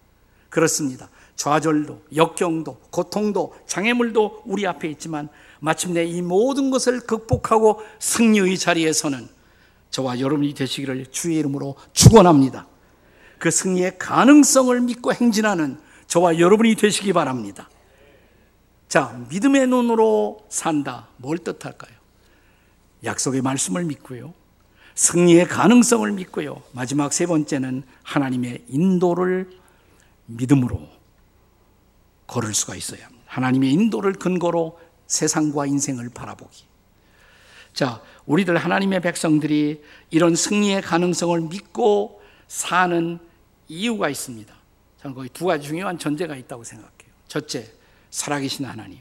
그렇습니다. 0.48 1.10
좌절도, 1.36 2.02
역경도, 2.14 2.80
고통도, 2.90 3.54
장애물도 3.66 4.42
우리 4.46 4.66
앞에 4.66 4.88
있지만 4.88 5.28
마침내 5.60 6.04
이 6.04 6.22
모든 6.22 6.70
것을 6.70 7.00
극복하고 7.00 7.80
승리의 7.98 8.56
자리에 8.56 8.92
서는 8.92 9.28
저와 9.90 10.20
여러분이 10.20 10.54
되시기를 10.54 11.06
주의 11.10 11.38
이름으로 11.38 11.76
축원합니다. 11.92 12.66
그 13.38 13.50
승리의 13.50 13.98
가능성을 13.98 14.80
믿고 14.82 15.12
행진하는 15.12 15.78
저와 16.10 16.40
여러분이 16.40 16.74
되시기 16.74 17.12
바랍니다. 17.12 17.70
자, 18.88 19.16
믿음의 19.30 19.68
눈으로 19.68 20.44
산다. 20.48 21.06
뭘 21.18 21.38
뜻할까요? 21.38 21.94
약속의 23.04 23.42
말씀을 23.42 23.84
믿고요. 23.84 24.34
승리의 24.96 25.46
가능성을 25.46 26.10
믿고요. 26.10 26.64
마지막 26.72 27.12
세 27.12 27.26
번째는 27.26 27.84
하나님의 28.02 28.64
인도를 28.66 29.50
믿음으로 30.26 30.88
걸을 32.26 32.54
수가 32.54 32.74
있어야 32.74 33.04
합니다. 33.04 33.22
하나님의 33.26 33.72
인도를 33.72 34.14
근거로 34.14 34.80
세상과 35.06 35.66
인생을 35.66 36.10
바라보기. 36.12 36.64
자, 37.72 38.02
우리들 38.26 38.56
하나님의 38.56 39.00
백성들이 39.00 39.80
이런 40.10 40.34
승리의 40.34 40.82
가능성을 40.82 41.40
믿고 41.42 42.20
사는 42.48 43.20
이유가 43.68 44.08
있습니다. 44.08 44.59
저는 45.00 45.14
거기 45.14 45.28
두 45.30 45.46
가지 45.46 45.66
중요한 45.66 45.98
전제가 45.98 46.36
있다고 46.36 46.62
생각해요. 46.62 47.10
첫째, 47.26 47.70
살아계신 48.10 48.66
하나님. 48.66 48.98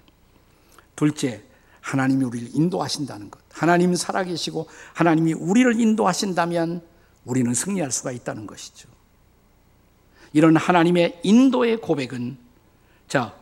둘째, 0.95 1.43
하나님이 1.81 2.23
우리를 2.23 2.49
인도하신다는 2.53 3.31
것. 3.31 3.41
하나님 3.51 3.95
살아계시고 3.95 4.69
하나님이 4.93 5.33
우리를 5.33 5.79
인도하신다면 5.79 6.81
우리는 7.25 7.53
승리할 7.53 7.91
수가 7.91 8.11
있다는 8.11 8.47
것이죠. 8.47 8.87
이런 10.31 10.55
하나님의 10.55 11.19
인도의 11.23 11.81
고백은 11.81 12.37
자, 13.07 13.35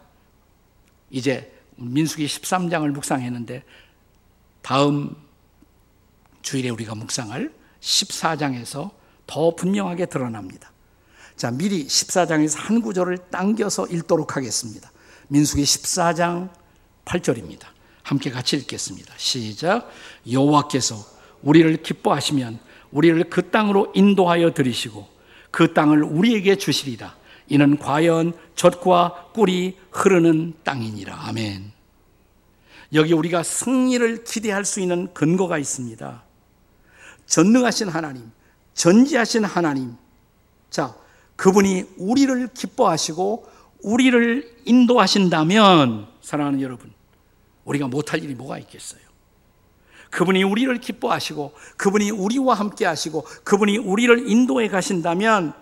이제 1.10 1.54
민수기 1.76 2.26
13장을 2.26 2.90
묵상했는데 2.90 3.64
다음 4.62 5.16
주일에 6.42 6.70
우리가 6.70 6.96
묵상할 6.96 7.54
14장에서 7.82 8.92
더 9.28 9.54
분명하게 9.56 10.08
드러납니다. 10.08 10.72
자, 11.38 11.52
미리 11.52 11.86
14장에서 11.86 12.58
한 12.58 12.82
구절을 12.82 13.18
당겨서 13.30 13.86
읽도록 13.88 14.36
하겠습니다. 14.36 14.92
민수기 15.28 15.64
14장 15.64 16.50
8절입니다. 17.06 17.68
함께 18.02 18.32
같이 18.32 18.58
읽겠습니다. 18.58 19.14
시작. 19.18 19.88
여호와께서 20.30 20.96
우리를 21.44 21.84
기뻐하시면 21.84 22.58
우리를 22.90 23.30
그 23.30 23.52
땅으로 23.52 23.92
인도하여 23.94 24.54
들이시고 24.54 25.08
그 25.52 25.74
땅을 25.74 26.04
우리에게 26.04 26.56
주시리라. 26.56 27.16
이는 27.50 27.78
과연 27.78 28.34
젖과 28.56 29.32
꿀이 29.34 29.78
흐르는 29.92 30.56
땅이니라. 30.64 31.28
아멘. 31.28 31.72
여기 32.94 33.14
우리가 33.14 33.44
승리를 33.44 34.24
기대할 34.24 34.66
수 34.66 34.80
있는 34.80 35.14
근거가 35.14 35.60
있습니다. 35.60 36.24
전능하신 37.28 37.90
하나님, 37.90 38.32
전지하신 38.74 39.44
하나님. 39.46 39.96
자, 40.70 40.96
그분이 41.38 41.86
우리를 41.98 42.48
기뻐하시고 42.54 43.46
우리를 43.84 44.58
인도하신다면 44.66 46.08
사랑하는 46.22 46.62
여러분, 46.62 46.92
우리가 47.64 47.88
못할 47.88 48.24
일이 48.24 48.36
뭐가 48.36 48.58
있겠어요? 48.60 49.02
그분이 50.10 50.44
우리를 50.44 50.78
기뻐하시고 50.80 51.54
그분이 51.78 52.12
우리와 52.12 52.56
함께 52.56 52.86
하시고 52.86 53.24
그분이 53.44 53.78
우리를 53.78 54.30
인도해 54.30 54.68
가신다면 54.68 55.54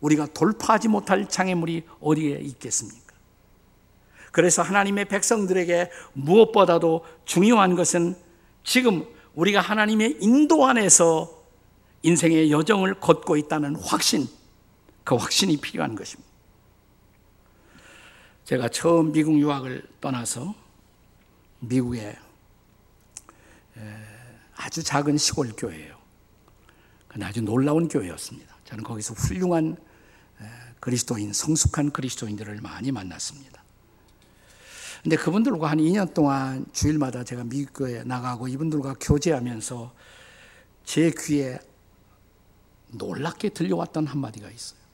우리가 0.00 0.26
돌파하지 0.26 0.88
못할 0.88 1.28
장애물이 1.28 1.84
어디에 2.00 2.38
있겠습니까? 2.42 3.14
그래서 4.32 4.62
하나님의 4.62 5.06
백성들에게 5.06 5.90
무엇보다도 6.14 7.04
중요한 7.24 7.74
것은 7.74 8.16
지금 8.64 9.06
우리가 9.34 9.60
하나님의 9.60 10.18
인도 10.20 10.66
안에서 10.66 11.44
인생의 12.02 12.50
여정을 12.50 13.00
걷고 13.00 13.36
있다는 13.36 13.76
확신, 13.76 14.28
그 15.06 15.14
확신이 15.14 15.56
필요한 15.56 15.94
것입니다. 15.94 16.28
제가 18.44 18.68
처음 18.68 19.12
미국 19.12 19.38
유학을 19.38 19.88
떠나서 20.00 20.52
미국에 21.60 22.18
아주 24.56 24.82
작은 24.82 25.16
시골 25.16 25.52
교회예요. 25.56 25.96
근데 27.06 27.24
아주 27.24 27.40
놀라운 27.40 27.86
교회였습니다. 27.86 28.56
저는 28.64 28.82
거기서 28.82 29.14
훌륭한 29.14 29.76
그리스도인, 30.80 31.32
성숙한 31.32 31.92
그리스도인들을 31.92 32.60
많이 32.60 32.90
만났습니다. 32.90 33.62
근데 35.04 35.16
그분들과 35.16 35.70
한 35.70 35.78
2년 35.78 36.14
동안 36.14 36.66
주일마다 36.72 37.22
제가 37.22 37.44
미국에 37.44 38.02
나가고 38.02 38.48
이분들과 38.48 38.96
교제하면서 39.00 39.94
제 40.84 41.12
귀에 41.16 41.60
놀랍게 42.88 43.50
들려왔던 43.50 44.08
한마디가 44.08 44.50
있어요. 44.50 44.85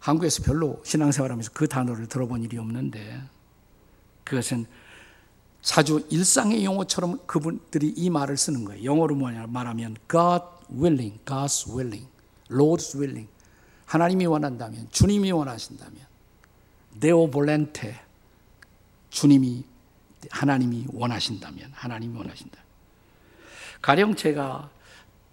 한국에서 0.00 0.42
별로 0.42 0.82
신앙생활하면서 0.84 1.52
그 1.52 1.68
단어를 1.68 2.06
들어본 2.06 2.42
일이 2.42 2.58
없는데 2.58 3.22
그것은 4.24 4.66
사주 5.62 6.06
일상의 6.10 6.64
용어처럼 6.64 7.20
그분들이 7.26 7.92
이 7.94 8.08
말을 8.08 8.36
쓰는 8.36 8.64
거예요. 8.64 8.84
영어로 8.84 9.14
뭐냐 9.14 9.46
말하면 9.46 9.96
God 10.10 10.44
willing, 10.72 11.18
God's 11.24 11.68
willing, 11.68 12.08
Lord's 12.50 12.98
willing. 12.98 13.28
하나님이 13.84 14.26
원한다면, 14.26 14.88
주님이 14.90 15.32
원하신다면 15.32 15.98
네오 17.00 17.30
볼렌테 17.30 18.00
주님이 19.10 19.64
하나님이 20.30 20.86
원하신다면 20.92 21.72
하나님이 21.72 22.16
원하신다. 22.16 22.58
가령 23.82 24.14
제가 24.14 24.70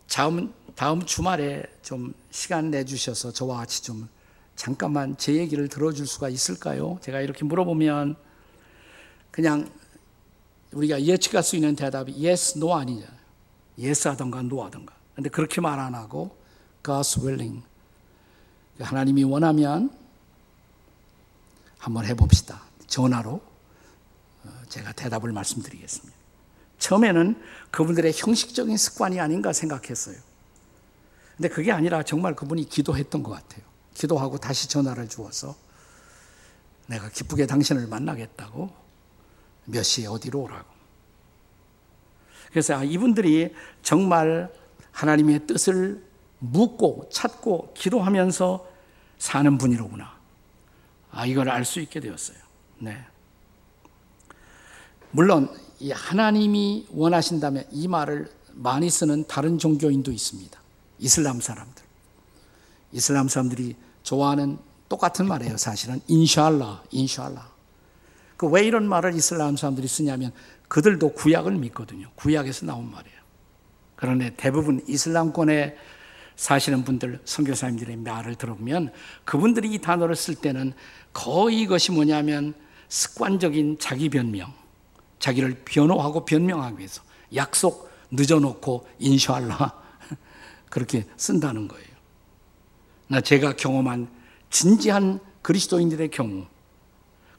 다음 0.10 0.54
다음 0.76 1.04
주말에 1.04 1.64
좀 1.84 2.14
시간 2.32 2.72
내주셔서 2.72 3.32
저와 3.32 3.58
같이 3.58 3.84
좀 3.84 4.08
잠깐만 4.58 5.16
제 5.18 5.36
얘기를 5.36 5.70
들어줄 5.70 6.08
수가 6.08 6.28
있을까요? 6.30 6.98
제가 7.02 7.22
이렇게 7.22 7.46
물어보면 7.46 8.18
그냥 9.32 9.70
우리가 10.74 11.02
예측할 11.02 11.44
수 11.44 11.56
있는 11.56 11.76
대답이 11.76 12.12
yes, 12.26 12.58
no 12.58 12.74
아니냐. 12.74 13.06
yes 13.80 14.08
하던가 14.08 14.40
no 14.40 14.62
하던가. 14.64 14.96
근데 15.16 15.30
그렇게 15.30 15.62
말 15.62 15.80
안 15.80 15.96
하고 15.96 16.36
God's 16.84 17.24
willing. 17.24 17.64
하나님이 18.80 19.24
원하면 19.24 19.92
한번 21.78 22.06
해봅시다. 22.06 22.62
전화로 22.88 23.42
어, 24.44 24.50
제가 24.70 24.92
대답을 24.94 25.32
말씀드리겠습니다. 25.32 26.18
처음에는 26.80 27.42
그분들의 27.72 28.12
형식적인 28.16 28.76
습관이 28.76 29.20
아닌가 29.20 29.54
생각했어요. 29.54 30.18
근데 31.36 31.50
그게 31.50 31.72
아니라 31.72 32.02
정말 32.02 32.36
그분이 32.36 32.68
기도했던 32.70 33.22
것 33.22 33.32
같아요. 33.32 33.67
기도하고 33.98 34.38
다시 34.38 34.70
전화를 34.70 35.10
주어서 35.10 35.56
내가 36.86 37.10
기쁘게 37.10 37.48
당신을 37.48 37.88
만나겠다고 37.88 38.70
몇 39.66 39.84
시에 39.84 40.06
어디로 40.06 40.42
오라고. 40.42 40.78
그래서 42.52 42.76
아, 42.76 42.84
이분들이 42.84 43.54
정말 43.82 44.54
하나님의 44.92 45.48
뜻을 45.48 46.04
묻고 46.40 47.10
찾고 47.12 47.74
기도하면서 47.74 48.68
사는 49.18 49.58
분이로구나. 49.58 50.16
아, 51.12 51.26
이걸 51.26 51.50
알 51.50 51.66
수 51.66 51.80
있게 51.82 52.00
되었어요. 52.00 52.38
네. 52.80 53.04
물론 55.12 55.50
이 55.80 55.92
하나님이 55.92 56.88
원하신다면 56.92 57.66
이 57.72 57.88
말을 57.88 58.32
많이 58.54 58.90
쓰는 58.90 59.26
다른 59.28 59.58
종교인도 59.58 60.12
있습니다. 60.12 60.60
이슬람 61.00 61.42
사람들. 61.42 61.84
이슬람 62.92 63.28
사람들이 63.28 63.76
좋아하는 64.08 64.58
똑같은 64.88 65.28
말이에요. 65.28 65.58
사실은 65.58 66.00
인샬라, 66.08 66.84
인샬라. 66.92 67.52
그 68.38 68.48
왜 68.48 68.64
이런 68.64 68.88
말을 68.88 69.14
이슬람 69.16 69.58
사람들이 69.58 69.86
쓰냐면 69.90 70.32
그들도 70.70 71.10
구약을 71.14 71.52
믿거든요. 71.56 72.10
구약에서 72.16 72.66
나온 72.66 72.90
말이에요. 72.90 73.18
그런데 73.98 74.34
대부분 74.38 74.82
이슬람권에 74.88 75.76
사시는 76.38 76.86
분들, 76.86 77.20
선교사님들의 77.26 77.98
말을 77.98 78.36
들어보면 78.36 78.94
그분들이 79.26 79.74
이 79.74 79.80
단어를 79.80 80.16
쓸 80.16 80.36
때는 80.36 80.72
거의 81.12 81.62
이것이 81.64 81.92
뭐냐면 81.92 82.54
습관적인 82.88 83.80
자기 83.80 84.08
변명, 84.08 84.54
자기를 85.20 85.64
변호하고 85.66 86.24
변명하기 86.24 86.78
위해서 86.78 87.02
약속 87.36 87.90
늦어놓고 88.12 88.88
인쇼알라 89.00 89.74
그렇게 90.70 91.06
쓴다는 91.18 91.68
거예요. 91.68 91.87
나 93.08 93.22
제가 93.22 93.56
경험한 93.56 94.10
진지한 94.50 95.20
그리스도인들의 95.42 96.10
경우 96.10 96.46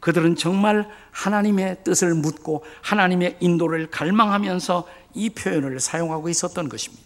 그들은 0.00 0.36
정말 0.36 0.88
하나님의 1.10 1.78
뜻을 1.84 2.14
묻고 2.14 2.64
하나님의 2.82 3.38
인도를 3.40 3.90
갈망하면서 3.90 4.86
이 5.14 5.30
표현을 5.30 5.80
사용하고 5.80 6.28
있었던 6.28 6.68
것입니다. 6.68 7.04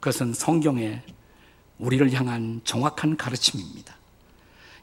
그것은 0.00 0.34
성경에 0.34 1.02
우리를 1.78 2.12
향한 2.12 2.60
정확한 2.64 3.16
가르침입니다. 3.16 3.94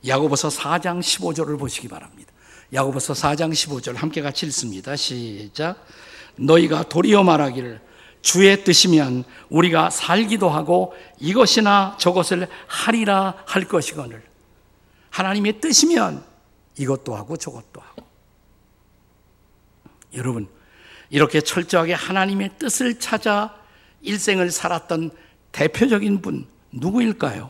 야고보서 0.07 0.49
4장 0.49 0.99
15절을 0.99 1.59
보시기 1.59 1.87
바랍니다. 1.87 2.31
야고보서 2.73 3.13
4장 3.13 3.51
15절 3.51 3.95
함께 3.95 4.21
같이 4.21 4.45
읽습니다. 4.45 4.95
시작. 4.95 5.85
너희가 6.35 6.83
도리어 6.83 7.23
말하기를 7.23 7.81
주의 8.21 8.63
뜻이면 8.63 9.23
우리가 9.49 9.89
살기도 9.89 10.49
하고 10.49 10.93
이것이나 11.19 11.97
저것을 11.99 12.47
하리라 12.67 13.35
할 13.45 13.65
것이거늘 13.65 14.23
하나님의 15.09 15.61
뜻이면 15.61 16.23
이것도 16.77 17.15
하고 17.15 17.37
저것도 17.37 17.81
하고 17.81 18.05
여러분 20.13 20.47
이렇게 21.09 21.41
철저하게 21.41 21.93
하나님의 21.93 22.51
뜻을 22.59 22.99
찾아 22.99 23.55
일생을 24.01 24.51
살았던 24.51 25.11
대표적인 25.51 26.21
분 26.21 26.47
누구일까요? 26.71 27.49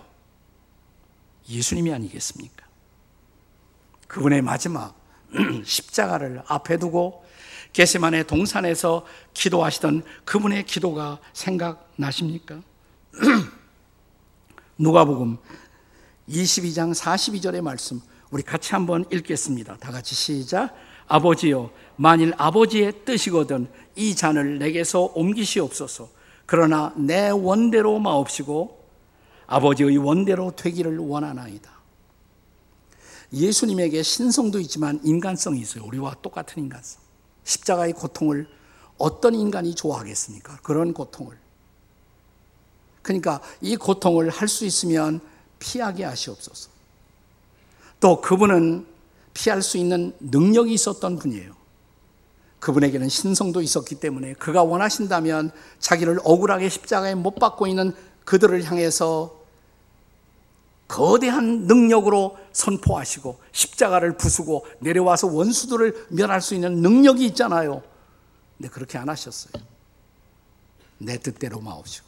예수님이 1.50 1.94
아니겠습니까? 1.94 2.66
그분의 4.08 4.42
마지막 4.42 4.96
십자가를 5.66 6.42
앞에 6.48 6.78
두고 6.78 7.26
게세만의 7.74 8.28
동산에서 8.28 9.06
기도하시던 9.34 10.04
그분의 10.26 10.66
기도가 10.66 11.20
생각나십니까? 11.34 12.62
누가복음 14.78 15.38
22장 16.30 16.94
42절의 16.94 17.62
말씀 17.62 18.02
우리 18.30 18.44
같이 18.44 18.74
한번 18.74 19.06
읽겠습니다. 19.12 19.78
다 19.78 19.92
같이 19.92 20.16
시작. 20.16 20.76
아버지요 21.08 21.72
만일 21.96 22.34
아버지의 22.38 23.06
뜻이거든 23.06 23.68
이 23.96 24.16
잔을 24.16 24.60
내게서 24.60 25.12
옮기시옵소서. 25.16 26.10
그러나 26.46 26.94
내 26.96 27.30
원대로 27.30 28.00
마옵시고 28.00 28.78
아버지의 29.48 29.98
원대로 29.98 30.52
되기를 30.56 30.98
원하나이다. 30.98 31.72
예수님에게 33.34 34.04
신성도 34.04 34.60
있지만 34.60 35.00
인간성이 35.04 35.60
있어요. 35.60 35.84
우리와 35.86 36.16
똑같은 36.22 36.64
인간성. 36.64 37.07
십자가의 37.48 37.94
고통을 37.94 38.48
어떤 38.98 39.34
인간이 39.34 39.74
좋아하겠습니까? 39.74 40.60
그런 40.64 40.94
고통을. 40.94 41.38
그러니까 43.02 43.42
이 43.62 43.78
고통을 43.78 44.30
할 44.30 44.48
수 44.48 44.66
있으면 44.66 45.22
피하게 45.60 46.04
하시옵소서. 46.04 46.70
또 48.00 48.22
그분은 48.22 48.86
피할 49.34 49.62
수 49.62 49.78
있는 49.78 50.14
능력이 50.20 50.74
있었던 50.74 51.18
분이에요. 51.18 51.56
그분에게는 52.60 53.08
신성도 53.08 53.62
있었기 53.62 53.96
때문에 53.96 54.34
그가 54.34 54.64
원하신다면 54.64 55.52
자기를 55.80 56.20
억울하게 56.24 56.70
십자가에 56.70 57.16
못 57.16 57.36
박고 57.36 57.66
있는 57.68 57.94
그들을 58.26 58.64
향해서 58.64 59.37
거대한 60.88 61.68
능력으로 61.68 62.38
선포하시고 62.54 63.40
십자가를 63.52 64.18
부수고 64.18 64.66
내려와서 64.80 65.28
원수들을 65.28 66.08
멸할 66.12 66.42
수 66.42 66.56
있는 66.56 66.82
능력이 66.82 67.26
있잖아요. 67.28 67.84
근데 68.58 68.70
그렇게 68.70 68.98
안 68.98 69.10
하셨어요. 69.10 69.64
내 70.98 71.18
뜻대로 71.18 71.60
마옵시고 71.60 72.08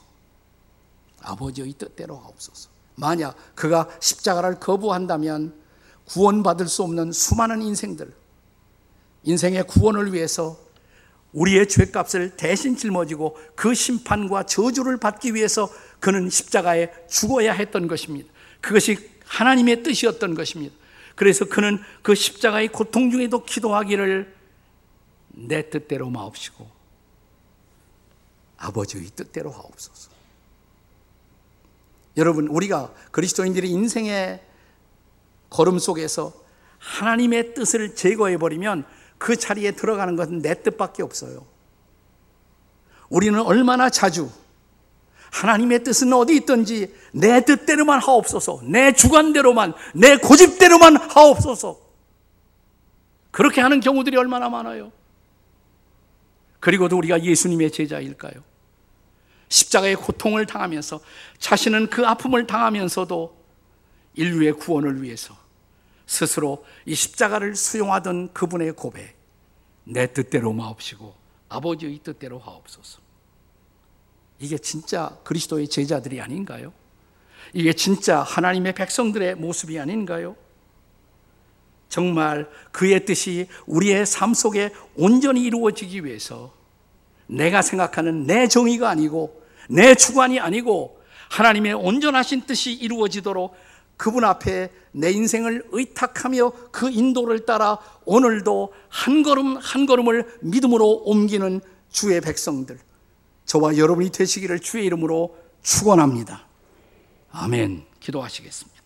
아버지의 1.22 1.74
뜻대로 1.74 2.18
하옵소서. 2.18 2.70
만약 2.96 3.36
그가 3.56 3.88
십자가를 4.00 4.60
거부한다면 4.60 5.54
구원받을 6.06 6.68
수 6.68 6.84
없는 6.84 7.12
수많은 7.12 7.62
인생들, 7.62 8.12
인생의 9.24 9.68
구원을 9.68 10.13
위해서 10.13 10.58
우리의 11.34 11.70
죄값을 11.70 12.36
대신 12.36 12.76
짊어지고 12.76 13.38
그 13.56 13.76
심판과 13.76 14.48
저주를 14.48 14.98
받기 14.98 15.36
위해서 15.36 15.70
그는 16.00 16.30
십자가에 16.30 16.92
죽어야 17.08 17.54
했던 17.54 17.88
것입니다. 17.88 18.30
그것이 18.62 18.98
하나님의 19.26 19.84
뜻이었던 19.84 20.36
것입니다. 20.36 20.76
그래서 21.15 21.45
그는 21.45 21.80
그 22.02 22.15
십자가의 22.15 22.69
고통 22.69 23.12
중에도 23.12 23.43
기도하기를 23.43 24.36
내 25.30 25.69
뜻대로 25.69 26.10
마옵시고 26.10 26.69
아버지의 28.58 29.06
뜻대로 29.15 29.52
하옵소서. 29.52 30.12
여러분, 32.17 32.48
우리가 32.48 32.93
그리스도인들이 33.12 33.69
인생의 33.69 34.41
걸음 35.50 35.79
속에서 35.79 36.34
하나님의 36.79 37.54
뜻을 37.54 37.96
제거해버리면 37.96 38.86
그 39.17 39.36
자리에 39.36 39.71
들어가는 39.71 40.15
것은 40.15 40.42
내 40.42 40.62
뜻밖에 40.62 41.04
없어요. 41.04 41.46
우리는 43.10 43.40
얼마나 43.42 43.90
자주 43.90 44.29
하나님의 45.32 45.84
뜻은 45.84 46.12
어디 46.13 46.36
있든지 46.38 46.94
내 47.13 47.44
뜻대로만 47.44 48.02
하옵소서, 48.02 48.62
내 48.63 48.94
주관대로만, 48.94 49.73
내 49.94 50.17
고집대로만 50.17 50.98
하옵소서. 50.98 51.80
그렇게 53.32 53.62
하는 53.62 53.80
경우들이 53.80 54.17
얼마나 54.17 54.50
많아요. 54.50 54.92
그리고도 56.60 56.98
우리가 56.98 57.23
예수님의 57.23 57.71
제자일까요? 57.71 58.44
십자가의 59.50 59.96
고통을 59.96 60.46
당하면서 60.46 61.00
자신은 61.40 61.90
그 61.90 62.06
아픔을 62.06 62.46
당하면서도 62.48 63.38
인류의 64.15 64.54
구원을 64.54 65.02
위해서 65.02 65.36
스스로 66.06 66.65
이 66.86 66.96
십자가를 66.96 67.56
수용하던 67.56 68.34
그분의 68.34 68.73
고백, 68.73 69.15
내 69.84 70.12
뜻대로 70.12 70.54
마옵시고 70.54 71.15
아버지의 71.50 72.00
뜻대로 72.00 72.40
하옵소서. 72.40 73.09
이게 74.40 74.58
진짜 74.58 75.17
그리스도의 75.23 75.67
제자들이 75.67 76.21
아닌가요? 76.21 76.71
이게 77.54 77.73
진짜 77.73 78.21
하나님의 78.21 78.73
백성들의 78.73 79.35
모습이 79.35 79.79
아닌가요? 79.79 80.35
정말 81.90 82.48
그의 82.71 83.06
뜻이 83.06 83.48
우리의 83.65 84.06
삶 84.06 84.33
속에 84.33 84.71
온전히 84.96 85.44
이루어지기 85.44 86.06
위해서 86.06 86.54
내가 87.25 87.62
생각하는 87.62 88.25
내 88.25 88.48
정의가 88.48 88.90
아니고 88.90 89.44
내 89.69 89.96
주관이 89.96 90.40
아니고 90.40 91.00
하나님의 91.29 91.73
온전하신 91.73 92.46
뜻이 92.46 92.73
이루어지도록 92.73 93.56
그분 93.98 94.23
앞에 94.23 94.71
내 94.92 95.12
인생을 95.12 95.67
의탁하며 95.71 96.52
그 96.71 96.90
인도를 96.90 97.46
따라 97.46 97.79
오늘도 98.06 98.73
한 98.87 99.23
걸음 99.23 99.58
한 99.58 99.85
걸음을 99.85 100.37
믿음으로 100.42 101.04
옮기는 101.06 101.60
주의 101.90 102.21
백성들 102.21 102.79
저와 103.50 103.77
여러분이 103.77 104.12
되시기를 104.12 104.60
주의 104.60 104.85
이름으로 104.85 105.35
축원합니다. 105.63 106.45
아멘. 107.31 107.83
기도하시겠습니다. 108.00 108.79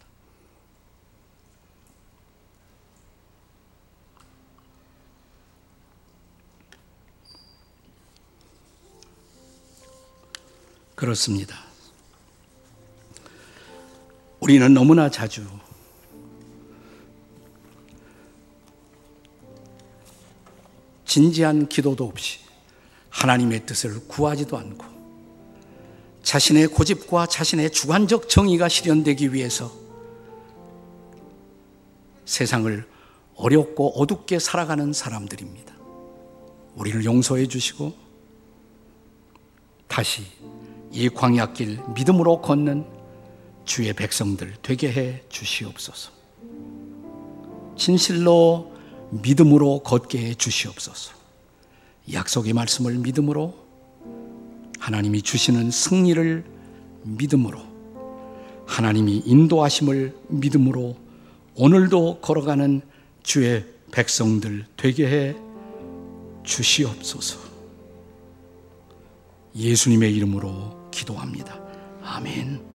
그렇습니다. 10.96 11.58
우리는 14.40 14.74
너무나 14.74 15.10
자주 15.10 15.46
진지한 21.04 21.68
기도도 21.68 22.06
없이 22.06 22.53
하나님의 23.14 23.66
뜻을 23.66 24.08
구하지도 24.08 24.58
않고 24.58 24.86
자신의 26.24 26.68
고집과 26.68 27.28
자신의 27.28 27.72
주관적 27.72 28.28
정의가 28.28 28.68
실현되기 28.68 29.34
위해서 29.34 29.72
세상을 32.26 32.88
어렵고 33.36 34.02
어둡게 34.02 34.40
살아가는 34.40 34.92
사람들입니다. 34.94 35.74
우리를 36.76 37.06
용서해 37.06 37.48
주시고 37.48 37.94
다시 39.88 40.24
이 40.92 41.08
광야길 41.10 41.80
믿음으로 41.96 42.42
걷는 42.42 42.86
주의 43.66 43.94
백성들 43.94 44.56
되게 44.62 44.92
해 44.92 45.24
주시옵소서. 45.30 46.12
진실로 47.78 48.74
믿음으로 49.12 49.80
걷게 49.80 50.30
해 50.30 50.34
주시옵소서. 50.34 51.23
약속의 52.12 52.54
말씀을 52.54 52.96
믿음으로 52.96 53.56
하나님이 54.80 55.22
주시는 55.22 55.72
승리를 55.72 56.44
믿음으로 57.04 57.60
하나님이 58.66 59.24
인도하심을 59.26 60.16
믿음으로 60.28 60.98
오늘도 61.56 62.20
걸어가는 62.22 62.82
주의 63.22 63.66
백성들 63.92 64.66
되게 64.76 65.08
해 65.08 65.36
주시옵소서. 66.44 67.40
예수님의 69.56 70.14
이름으로 70.16 70.90
기도합니다. 70.92 71.62
아멘. 72.02 72.73